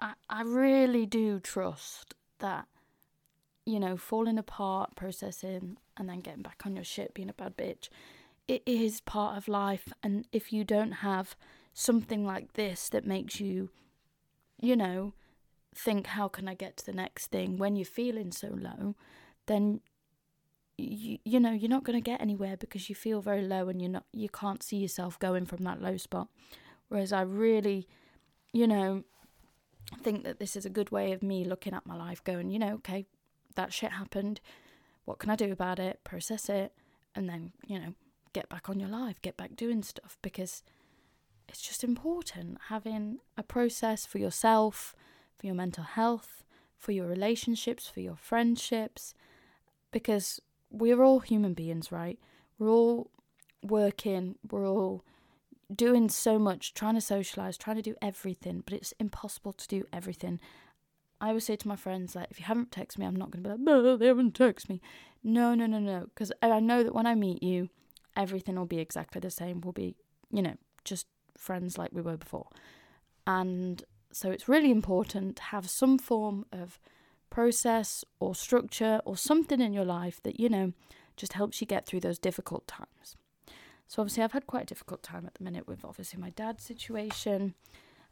I 0.03 0.13
I 0.29 0.43
really 0.43 1.05
do 1.07 1.39
trust 1.39 2.13
that 2.39 2.67
you 3.65 3.79
know 3.79 3.97
falling 3.97 4.37
apart, 4.37 4.95
processing 4.95 5.77
and 5.97 6.09
then 6.09 6.19
getting 6.19 6.43
back 6.43 6.63
on 6.65 6.75
your 6.75 6.83
shit, 6.83 7.13
being 7.13 7.29
a 7.29 7.33
bad 7.33 7.55
bitch, 7.57 7.89
it 8.47 8.61
is 8.65 9.01
part 9.01 9.37
of 9.37 9.47
life. 9.47 9.93
And 10.03 10.27
if 10.31 10.51
you 10.51 10.63
don't 10.63 10.91
have 10.91 11.35
something 11.73 12.25
like 12.25 12.53
this 12.53 12.89
that 12.89 13.07
makes 13.07 13.39
you 13.39 13.69
you 14.61 14.75
know 14.75 15.13
think 15.75 16.05
how 16.07 16.27
can 16.27 16.47
I 16.47 16.53
get 16.53 16.77
to 16.77 16.85
the 16.85 16.93
next 16.93 17.27
thing? 17.27 17.57
when 17.57 17.75
you're 17.75 17.85
feeling 17.85 18.31
so 18.31 18.49
low, 18.49 18.95
then 19.47 19.79
you, 20.77 21.17
you 21.23 21.39
know 21.39 21.51
you're 21.51 21.69
not 21.69 21.83
going 21.85 21.97
to 21.97 22.11
get 22.11 22.21
anywhere 22.21 22.57
because 22.57 22.89
you 22.89 22.95
feel 22.95 23.21
very 23.21 23.43
low 23.43 23.69
and 23.69 23.81
you're 23.81 23.91
not 23.91 24.05
you 24.11 24.27
can't 24.27 24.61
see 24.63 24.77
yourself 24.77 25.17
going 25.19 25.45
from 25.45 25.63
that 25.63 25.81
low 25.81 25.97
spot. 25.97 26.27
Whereas 26.89 27.13
i 27.13 27.21
really 27.21 27.87
you 28.51 28.67
know 28.67 29.03
think 30.01 30.23
that 30.23 30.39
this 30.39 30.55
is 30.55 30.65
a 30.65 30.69
good 30.69 30.91
way 30.91 31.11
of 31.11 31.23
me 31.23 31.43
looking 31.43 31.73
at 31.73 31.85
my 31.85 31.95
life 31.95 32.23
going 32.23 32.49
you 32.49 32.59
know 32.59 32.73
okay 32.75 33.05
that 33.55 33.71
shit 33.71 33.91
happened. 33.91 34.41
What 35.05 35.19
can 35.19 35.29
i 35.29 35.35
do 35.35 35.51
about 35.51 35.77
it? 35.77 36.03
Process 36.03 36.49
it. 36.49 36.73
And 37.15 37.29
then 37.29 37.51
you 37.65 37.79
know 37.79 37.93
get 38.33 38.49
back 38.49 38.67
on 38.67 38.79
your 38.79 38.89
life 38.89 39.21
get 39.21 39.37
back 39.37 39.55
doing 39.55 39.83
stuff 39.83 40.17
because 40.23 40.63
it's 41.47 41.61
just 41.61 41.83
important 41.83 42.57
having 42.69 43.19
a 43.37 43.43
process 43.43 44.07
for 44.07 44.17
yourself 44.17 44.95
for 45.37 45.45
your 45.45 45.53
mental 45.53 45.83
health 45.83 46.43
for 46.75 46.93
your 46.93 47.05
relationships 47.05 47.87
for 47.87 47.99
your 47.99 48.15
friendships 48.15 49.13
because 49.91 50.41
we're 50.73 51.03
all 51.03 51.19
human 51.19 51.53
beings, 51.53 51.91
right? 51.91 52.19
We're 52.59 52.69
all 52.69 53.11
working, 53.61 54.35
we're 54.51 54.67
all 54.67 55.05
doing 55.73 56.09
so 56.09 56.39
much, 56.39 56.73
trying 56.73 56.95
to 56.95 57.01
socialize, 57.01 57.57
trying 57.57 57.77
to 57.77 57.81
do 57.81 57.95
everything, 58.01 58.61
but 58.65 58.73
it's 58.73 58.93
impossible 58.99 59.53
to 59.53 59.67
do 59.67 59.83
everything. 59.91 60.39
I 61.21 61.29
always 61.29 61.45
say 61.45 61.55
to 61.55 61.67
my 61.67 61.75
friends, 61.75 62.15
like, 62.15 62.29
if 62.31 62.39
you 62.39 62.45
haven't 62.45 62.71
texted 62.71 62.97
me, 62.97 63.05
I'm 63.05 63.15
not 63.15 63.31
going 63.31 63.43
to 63.43 63.49
be 63.49 63.51
like, 63.53 63.61
no, 63.61 63.95
they 63.95 64.07
haven't 64.07 64.37
texted 64.37 64.69
me. 64.69 64.81
No, 65.23 65.55
no, 65.55 65.65
no, 65.65 65.79
no. 65.79 66.07
Because 66.13 66.31
I 66.41 66.59
know 66.59 66.83
that 66.83 66.93
when 66.93 67.05
I 67.05 67.15
meet 67.15 67.41
you, 67.41 67.69
everything 68.17 68.55
will 68.55 68.65
be 68.65 68.79
exactly 68.79 69.19
the 69.21 69.29
same. 69.29 69.61
We'll 69.61 69.71
be, 69.71 69.95
you 70.31 70.41
know, 70.41 70.55
just 70.83 71.07
friends 71.37 71.77
like 71.77 71.91
we 71.93 72.01
were 72.01 72.17
before. 72.17 72.49
And 73.25 73.83
so 74.11 74.31
it's 74.31 74.49
really 74.49 74.69
important 74.69 75.37
to 75.37 75.43
have 75.43 75.69
some 75.69 75.97
form 75.97 76.45
of 76.51 76.77
process 77.29 78.03
or 78.19 78.35
structure 78.35 79.01
or 79.05 79.15
something 79.15 79.61
in 79.61 79.73
your 79.73 79.85
life 79.85 80.21
that, 80.23 80.39
you 80.39 80.49
know, 80.49 80.73
just 81.15 81.33
helps 81.33 81.61
you 81.61 81.67
get 81.67 81.85
through 81.85 82.01
those 82.01 82.19
difficult 82.19 82.67
times. 82.67 83.15
So 83.93 84.01
obviously, 84.01 84.23
I've 84.23 84.31
had 84.31 84.47
quite 84.47 84.63
a 84.63 84.65
difficult 84.65 85.03
time 85.03 85.27
at 85.27 85.35
the 85.35 85.43
minute 85.43 85.67
with 85.67 85.85
obviously 85.85 86.19
my 86.19 86.31
dad's 86.31 86.63
situation. 86.63 87.53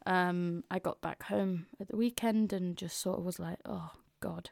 Um, 0.06 0.62
I 0.70 0.78
got 0.78 1.00
back 1.00 1.24
home 1.24 1.66
at 1.80 1.88
the 1.88 1.96
weekend 1.96 2.52
and 2.52 2.76
just 2.76 3.00
sort 3.00 3.18
of 3.18 3.24
was 3.24 3.40
like, 3.40 3.58
oh 3.64 3.90
God, 4.20 4.50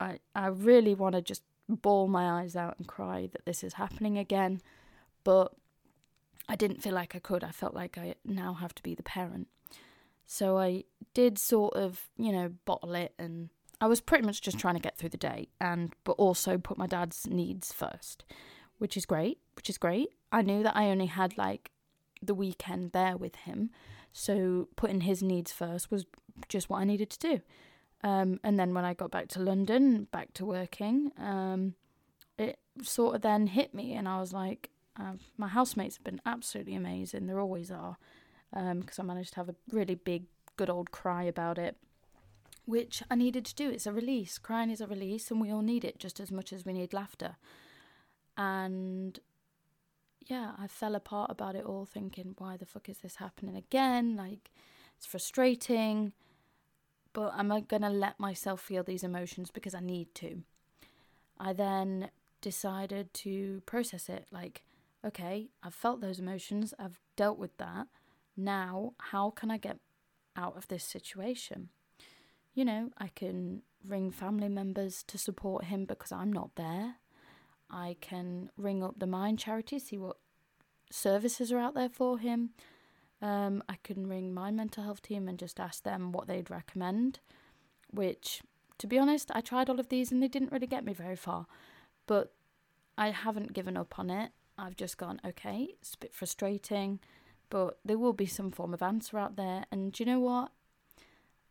I 0.00 0.20
I 0.34 0.46
really 0.46 0.94
want 0.94 1.16
to 1.16 1.20
just 1.20 1.42
bawl 1.68 2.08
my 2.08 2.40
eyes 2.40 2.56
out 2.56 2.78
and 2.78 2.88
cry 2.88 3.28
that 3.30 3.44
this 3.44 3.62
is 3.62 3.74
happening 3.74 4.16
again, 4.16 4.62
but 5.22 5.52
I 6.48 6.56
didn't 6.56 6.82
feel 6.82 6.94
like 6.94 7.14
I 7.14 7.18
could. 7.18 7.44
I 7.44 7.50
felt 7.50 7.74
like 7.74 7.98
I 7.98 8.14
now 8.24 8.54
have 8.54 8.74
to 8.76 8.82
be 8.82 8.94
the 8.94 9.02
parent. 9.02 9.48
So 10.24 10.56
I 10.56 10.84
did 11.12 11.36
sort 11.36 11.74
of, 11.74 12.08
you 12.16 12.32
know, 12.32 12.54
bottle 12.64 12.94
it 12.94 13.12
and 13.18 13.50
I 13.82 13.86
was 13.86 14.00
pretty 14.00 14.24
much 14.24 14.40
just 14.40 14.58
trying 14.58 14.76
to 14.76 14.80
get 14.80 14.96
through 14.96 15.10
the 15.10 15.18
day 15.18 15.48
and 15.60 15.92
but 16.04 16.12
also 16.12 16.56
put 16.56 16.78
my 16.78 16.86
dad's 16.86 17.26
needs 17.26 17.70
first, 17.70 18.24
which 18.78 18.96
is 18.96 19.04
great, 19.04 19.40
which 19.56 19.70
is 19.70 19.78
great. 19.78 20.10
I 20.30 20.42
knew 20.42 20.62
that 20.62 20.76
I 20.76 20.86
only 20.86 21.06
had 21.06 21.36
like 21.36 21.70
the 22.22 22.34
weekend 22.34 22.92
there 22.92 23.16
with 23.16 23.34
him, 23.36 23.70
so 24.12 24.68
putting 24.76 25.02
his 25.02 25.22
needs 25.22 25.52
first 25.52 25.90
was 25.90 26.06
just 26.48 26.70
what 26.70 26.80
I 26.80 26.84
needed 26.84 27.10
to 27.10 27.18
do. 27.18 27.40
Um, 28.02 28.40
and 28.44 28.58
then 28.58 28.74
when 28.74 28.84
I 28.84 28.94
got 28.94 29.10
back 29.10 29.28
to 29.28 29.40
London, 29.40 30.06
back 30.12 30.32
to 30.34 30.44
working, 30.44 31.12
um, 31.18 31.74
it 32.38 32.58
sort 32.82 33.16
of 33.16 33.22
then 33.22 33.46
hit 33.48 33.74
me, 33.74 33.94
and 33.94 34.08
I 34.08 34.20
was 34.20 34.32
like, 34.32 34.70
uh, 34.98 35.14
my 35.36 35.48
housemates 35.48 35.96
have 35.96 36.04
been 36.04 36.20
absolutely 36.24 36.74
amazing. 36.74 37.26
There 37.26 37.40
always 37.40 37.70
are 37.70 37.96
because 38.52 38.98
um, 38.98 39.10
I 39.10 39.14
managed 39.14 39.34
to 39.34 39.36
have 39.36 39.48
a 39.48 39.54
really 39.70 39.94
big, 39.94 40.24
good 40.56 40.70
old 40.70 40.90
cry 40.90 41.24
about 41.24 41.58
it, 41.58 41.76
which 42.64 43.02
I 43.10 43.14
needed 43.14 43.44
to 43.46 43.54
do. 43.54 43.70
It's 43.70 43.86
a 43.86 43.92
release. 43.92 44.38
Crying 44.38 44.70
is 44.70 44.80
a 44.80 44.86
release, 44.86 45.30
and 45.30 45.40
we 45.40 45.50
all 45.50 45.62
need 45.62 45.84
it 45.84 45.98
just 45.98 46.20
as 46.20 46.30
much 46.30 46.52
as 46.52 46.64
we 46.64 46.72
need 46.72 46.92
laughter. 46.92 47.36
And 48.36 49.18
yeah, 50.26 50.52
I 50.58 50.66
fell 50.66 50.94
apart 50.94 51.30
about 51.30 51.56
it 51.56 51.64
all, 51.64 51.86
thinking, 51.86 52.34
why 52.38 52.56
the 52.56 52.66
fuck 52.66 52.88
is 52.88 52.98
this 52.98 53.16
happening 53.16 53.56
again? 53.56 54.16
Like, 54.16 54.50
it's 54.96 55.06
frustrating, 55.06 56.12
but 57.12 57.32
am 57.38 57.52
I 57.52 57.60
gonna 57.60 57.90
let 57.90 58.20
myself 58.20 58.60
feel 58.60 58.82
these 58.82 59.04
emotions 59.04 59.50
because 59.50 59.74
I 59.74 59.80
need 59.80 60.14
to? 60.16 60.42
I 61.38 61.52
then 61.52 62.10
decided 62.40 63.12
to 63.14 63.62
process 63.66 64.08
it 64.08 64.26
like, 64.30 64.62
okay, 65.04 65.48
I've 65.62 65.74
felt 65.74 66.00
those 66.00 66.18
emotions, 66.18 66.74
I've 66.78 67.00
dealt 67.16 67.38
with 67.38 67.56
that 67.58 67.88
now 68.36 68.92
how 68.98 69.30
can 69.30 69.50
I 69.50 69.56
get 69.56 69.78
out 70.36 70.56
of 70.56 70.68
this 70.68 70.84
situation? 70.84 71.70
You 72.54 72.64
know, 72.64 72.90
I 72.98 73.08
can 73.08 73.62
ring 73.86 74.10
family 74.10 74.48
members 74.48 75.02
to 75.04 75.18
support 75.18 75.64
him 75.64 75.84
because 75.84 76.12
I'm 76.12 76.32
not 76.32 76.54
there. 76.56 76.96
I 77.70 77.96
can 78.00 78.50
ring 78.56 78.82
up 78.82 78.98
the 78.98 79.06
Mind 79.06 79.38
charity, 79.38 79.78
see 79.78 79.98
what 79.98 80.18
services 80.90 81.52
are 81.52 81.58
out 81.58 81.74
there 81.74 81.88
for 81.88 82.18
him. 82.18 82.50
Um, 83.20 83.62
I 83.68 83.76
can 83.82 84.06
ring 84.06 84.32
my 84.32 84.50
mental 84.50 84.84
health 84.84 85.02
team 85.02 85.28
and 85.28 85.38
just 85.38 85.58
ask 85.58 85.82
them 85.82 86.12
what 86.12 86.26
they'd 86.26 86.50
recommend, 86.50 87.20
which, 87.90 88.42
to 88.78 88.86
be 88.86 88.98
honest, 88.98 89.30
I 89.34 89.40
tried 89.40 89.70
all 89.70 89.80
of 89.80 89.88
these 89.88 90.12
and 90.12 90.22
they 90.22 90.28
didn't 90.28 90.52
really 90.52 90.66
get 90.66 90.84
me 90.84 90.92
very 90.92 91.16
far. 91.16 91.46
But 92.06 92.32
I 92.96 93.10
haven't 93.10 93.52
given 93.52 93.76
up 93.76 93.98
on 93.98 94.10
it. 94.10 94.32
I've 94.58 94.76
just 94.76 94.96
gone, 94.96 95.20
okay, 95.24 95.68
it's 95.80 95.94
a 95.94 95.98
bit 95.98 96.14
frustrating 96.14 97.00
but 97.50 97.78
there 97.84 97.98
will 97.98 98.12
be 98.12 98.26
some 98.26 98.50
form 98.50 98.74
of 98.74 98.82
answer 98.82 99.18
out 99.18 99.36
there. 99.36 99.64
And 99.70 99.98
you 99.98 100.06
know 100.06 100.20
what? 100.20 100.50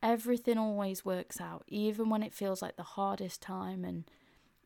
Everything 0.04 0.58
always 0.58 1.06
works 1.06 1.40
out, 1.40 1.64
even 1.68 2.10
when 2.10 2.24
it 2.24 2.34
feels 2.34 2.62
like 2.62 2.76
the 2.76 2.84
hardest 2.84 3.42
time 3.42 3.84
and 3.84 4.10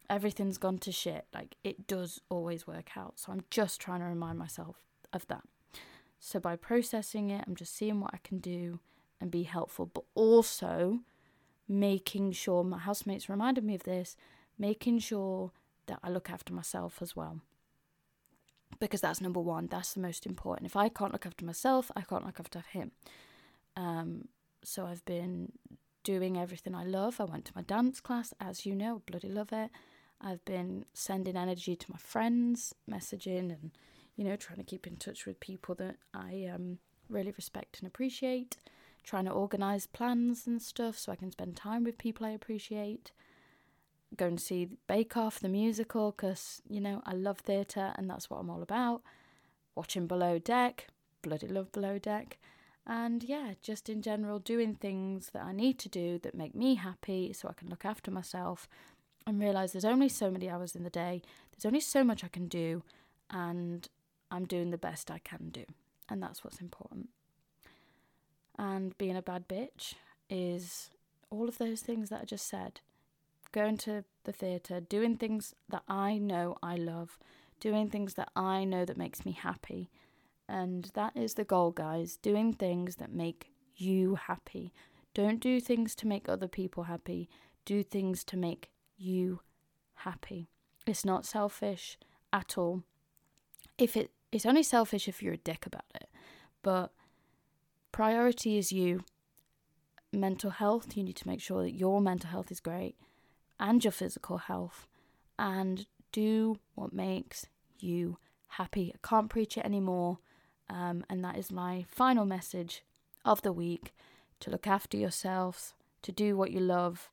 everything's 0.10 0.58
gone 0.58 0.78
to 0.80 0.92
shit. 0.92 1.26
Like 1.34 1.56
it 1.64 1.88
does 1.88 2.22
always 2.30 2.66
work 2.66 2.92
out. 2.98 3.20
So 3.20 3.32
I'm 3.32 3.44
just 3.50 3.80
trying 3.80 4.00
to 4.00 4.06
remind 4.06 4.38
myself 4.38 4.78
of 5.14 5.28
that. 5.28 5.44
So 6.20 6.40
by 6.40 6.56
processing 6.56 7.30
it, 7.30 7.44
I'm 7.48 7.56
just 7.56 7.76
seeing 7.76 8.00
what 8.00 8.14
I 8.14 8.20
can 8.24 8.40
do 8.40 8.80
and 9.22 9.32
be 9.32 9.44
helpful, 9.44 9.86
but 9.86 10.04
also 10.16 11.00
making 11.68 12.32
sure 12.32 12.64
my 12.64 12.80
housemates 12.80 13.30
reminded 13.30 13.64
me 13.64 13.76
of 13.76 13.84
this, 13.84 14.18
making 14.58 15.00
sure 15.00 15.52
that 15.86 16.00
I 16.04 16.10
look 16.10 16.30
after 16.30 16.54
myself 16.54 17.02
as 17.02 17.16
well 17.16 17.42
because 18.80 19.02
that's 19.02 19.22
number 19.22 19.40
one. 19.40 19.68
That's 19.68 19.94
the 19.94 20.00
most 20.00 20.26
important. 20.26 20.68
If 20.68 20.76
I 20.76 20.90
can't 20.90 21.12
look 21.12 21.26
after 21.26 21.46
myself, 21.46 21.92
I 21.96 22.02
can't 22.02 22.26
look 22.26 22.40
after 22.40 22.64
him. 22.72 22.92
Um, 23.76 24.28
so 24.64 24.86
I've 24.86 25.04
been 25.06 25.54
doing 26.04 26.38
everything 26.38 26.76
I 26.76 26.84
love. 26.84 27.20
I 27.20 27.26
went 27.26 27.46
to 27.46 27.52
my 27.56 27.62
dance 27.62 28.00
class, 28.00 28.34
as 28.40 28.66
you 28.66 28.76
know, 28.76 29.02
bloody 29.06 29.30
love 29.30 29.52
it. 29.52 29.70
I've 30.22 30.44
been 30.46 30.86
sending 30.94 31.38
energy 31.38 31.76
to 31.76 31.92
my 31.92 31.98
friends, 31.98 32.76
messaging, 32.90 33.52
and 33.52 33.72
you 34.16 34.26
know, 34.26 34.36
trying 34.36 34.58
to 34.58 34.66
keep 34.66 34.86
in 34.86 34.98
touch 34.98 35.26
with 35.26 35.40
people 35.40 35.76
that 35.76 35.96
I 36.14 36.50
um, 36.54 36.80
really 37.10 37.32
respect 37.32 37.80
and 37.80 37.88
appreciate. 37.88 38.58
Trying 39.02 39.26
to 39.26 39.32
organise 39.32 39.88
plans 39.88 40.46
and 40.46 40.62
stuff 40.62 40.98
so 40.98 41.12
I 41.12 41.16
can 41.16 41.32
spend 41.32 41.56
time 41.56 41.86
with 41.86 41.98
people 41.98 42.26
I 42.26 42.32
appreciate 42.32 43.12
going 44.16 44.38
to 44.38 44.44
see 44.44 44.70
Bake 44.88 45.16
Off, 45.18 45.40
the 45.40 45.50
musical, 45.50 46.12
because, 46.12 46.62
you 46.68 46.82
know, 46.82 47.02
I 47.06 47.14
love 47.14 47.40
theatre 47.40 47.94
and 47.96 48.10
that's 48.10 48.30
what 48.30 48.40
I'm 48.40 48.50
all 48.50 48.62
about. 48.62 49.02
Watching 49.76 50.08
Below 50.08 50.40
Deck, 50.40 50.88
bloody 51.22 51.48
love 51.48 51.72
Below 51.72 52.00
Deck. 52.00 52.40
And 52.88 53.24
yeah, 53.24 53.54
just 53.62 53.88
in 53.88 54.02
general, 54.02 54.40
doing 54.40 54.76
things 54.76 55.30
that 55.34 55.44
I 55.44 55.52
need 55.52 55.78
to 55.80 55.90
do 55.90 56.18
that 56.20 56.34
make 56.34 56.56
me 56.56 56.76
happy 56.76 57.34
so 57.34 57.48
I 57.48 57.54
can 57.54 57.70
look 57.70 57.86
after 57.86 58.10
myself 58.10 58.68
and 59.30 59.40
realise 59.40 59.72
there's 59.72 59.86
only 59.86 60.10
so 60.10 60.30
many 60.30 60.50
hours 60.50 60.76
in 60.76 60.84
the 60.84 60.90
day, 60.90 61.22
there's 61.52 61.66
only 61.66 61.80
so 61.80 62.04
much 62.04 62.24
I 62.24 62.28
can 62.28 62.48
do, 62.48 62.84
and 63.30 63.88
I'm 64.32 64.46
doing 64.46 64.72
the 64.72 64.78
best 64.78 65.12
I 65.12 65.20
can 65.20 65.50
do. 65.50 65.66
And 66.10 66.22
that's 66.22 66.44
what's 66.44 66.60
important. 66.60 67.10
And 68.58 68.98
being 68.98 69.16
a 69.16 69.22
bad 69.22 69.48
bitch 69.48 69.94
is 70.30 70.90
all 71.30 71.48
of 71.48 71.60
those 71.60 71.82
things 71.82 72.10
that 72.10 72.22
I 72.22 72.26
just 72.26 72.48
said 72.48 72.82
going 73.52 73.78
to 73.78 74.04
the 74.26 74.32
theatre, 74.32 74.80
doing 74.80 75.16
things 75.16 75.56
that 75.70 75.84
I 75.88 76.18
know 76.18 76.58
I 76.62 76.76
love, 76.76 77.18
doing 77.60 77.90
things 77.90 78.16
that 78.16 78.30
I 78.36 78.64
know 78.64 78.86
that 78.86 78.98
makes 78.98 79.26
me 79.26 79.32
happy. 79.32 79.90
And 80.48 80.92
that 80.94 81.16
is 81.16 81.36
the 81.36 81.44
goal, 81.44 81.72
guys. 81.72 82.18
Doing 82.18 82.54
things 82.54 82.98
that 82.98 83.12
make 83.12 83.52
you 83.76 84.16
happy. 84.16 84.74
Don't 85.14 85.40
do 85.40 85.60
things 85.60 85.96
to 85.96 86.08
make 86.08 86.28
other 86.28 86.48
people 86.48 86.84
happy. 86.84 87.30
Do 87.66 87.84
things 87.84 88.24
to 88.26 88.38
make 88.38 88.70
you 89.00 89.42
happy. 89.96 90.50
It's 90.86 91.06
not 91.06 91.26
selfish 91.26 91.98
at 92.32 92.58
all. 92.58 92.84
If 93.78 93.96
it 93.96 94.12
it's 94.32 94.46
only 94.46 94.64
selfish 94.64 95.08
if 95.08 95.24
you're 95.24 95.34
a 95.34 95.38
dick 95.38 95.66
about 95.66 95.86
it. 95.96 96.10
But 96.62 96.92
priority 97.92 98.58
is 98.58 98.72
you. 98.72 99.04
Mental 100.12 100.52
health, 100.52 100.96
you 100.96 101.04
need 101.04 101.16
to 101.18 101.28
make 101.28 101.42
sure 101.42 101.64
that 101.64 101.76
your 101.76 102.02
mental 102.02 102.30
health 102.30 102.52
is 102.52 102.60
great 102.60 102.96
and 103.60 103.84
your 103.84 103.92
physical 103.92 104.38
health 104.38 104.88
and 105.38 105.86
do 106.12 106.60
what 106.76 106.94
makes 106.94 107.46
you 107.80 108.18
happy. 108.48 108.94
I 108.94 109.08
can't 109.08 109.30
preach 109.30 109.58
it 109.58 109.66
anymore. 109.66 110.20
Um, 110.70 111.04
and 111.10 111.24
that 111.24 111.38
is 111.38 111.52
my 111.52 111.86
final 111.88 112.26
message 112.26 112.84
of 113.26 113.42
the 113.42 113.54
week 113.54 113.94
to 114.40 114.50
look 114.50 114.68
after 114.68 114.98
yourselves, 114.98 115.74
to 116.04 116.12
do 116.12 116.38
what 116.38 116.52
you 116.52 116.60
love, 116.60 117.10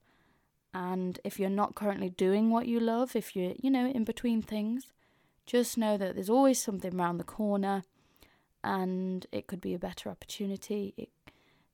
And 0.74 1.18
if 1.24 1.40
you're 1.40 1.48
not 1.48 1.74
currently 1.74 2.10
doing 2.10 2.50
what 2.50 2.66
you 2.66 2.78
love, 2.80 3.16
if 3.16 3.34
you're, 3.34 3.54
you 3.60 3.70
know, 3.70 3.86
in 3.86 4.04
between 4.04 4.42
things, 4.42 4.92
just 5.46 5.78
know 5.78 5.96
that 5.96 6.14
there's 6.14 6.30
always 6.30 6.60
something 6.60 6.94
around 6.94 7.18
the 7.18 7.24
corner 7.24 7.84
and 8.62 9.26
it 9.30 9.46
could 9.46 9.60
be 9.60 9.74
a 9.74 9.78
better 9.78 10.10
opportunity. 10.10 10.92
It, 10.96 11.08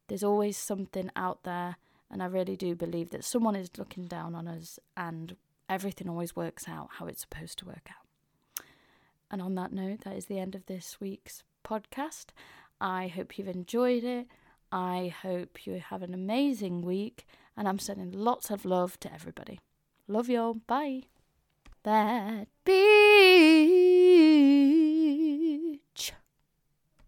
there's 0.09 0.23
always 0.23 0.57
something 0.57 1.11
out 1.17 1.43
there. 1.43 1.77
And 2.11 2.23
I 2.23 2.27
really 2.27 2.57
do 2.57 2.75
believe 2.75 3.11
that 3.11 3.25
someone 3.25 3.57
is 3.57 3.71
looking 3.79 4.05
down 4.05 4.35
on 4.35 4.47
us 4.47 4.79
and 4.97 5.37
everything 5.71 6.09
always 6.09 6.37
works 6.37 6.69
out 6.69 6.91
how 6.99 7.07
it's 7.07 7.23
supposed 7.23 7.59
to 7.61 7.65
work 7.65 7.89
out. 7.89 8.65
And 9.31 9.41
on 9.41 9.55
that 9.55 9.73
note, 9.73 10.03
that 10.05 10.15
is 10.15 10.27
the 10.27 10.39
end 10.39 10.55
of 10.55 10.67
this 10.67 11.01
week's 11.01 11.43
podcast. 11.65 12.27
I 12.79 13.09
hope 13.09 13.39
you've 13.39 13.49
enjoyed 13.49 14.05
it. 14.05 14.27
I 14.71 15.15
hope 15.23 15.67
you 15.67 15.83
have 15.89 16.03
an 16.03 16.13
amazing 16.13 16.83
week. 16.83 17.27
And 17.57 17.69
I'm 17.69 17.79
sending 17.79 18.13
lots 18.13 18.51
of 18.51 18.65
love 18.65 18.99
to 19.01 19.13
everybody. 19.13 19.61
Love 20.09 20.29
you 20.29 20.41
all. 20.41 20.55
Bye. 20.55 21.03
That 21.85 22.49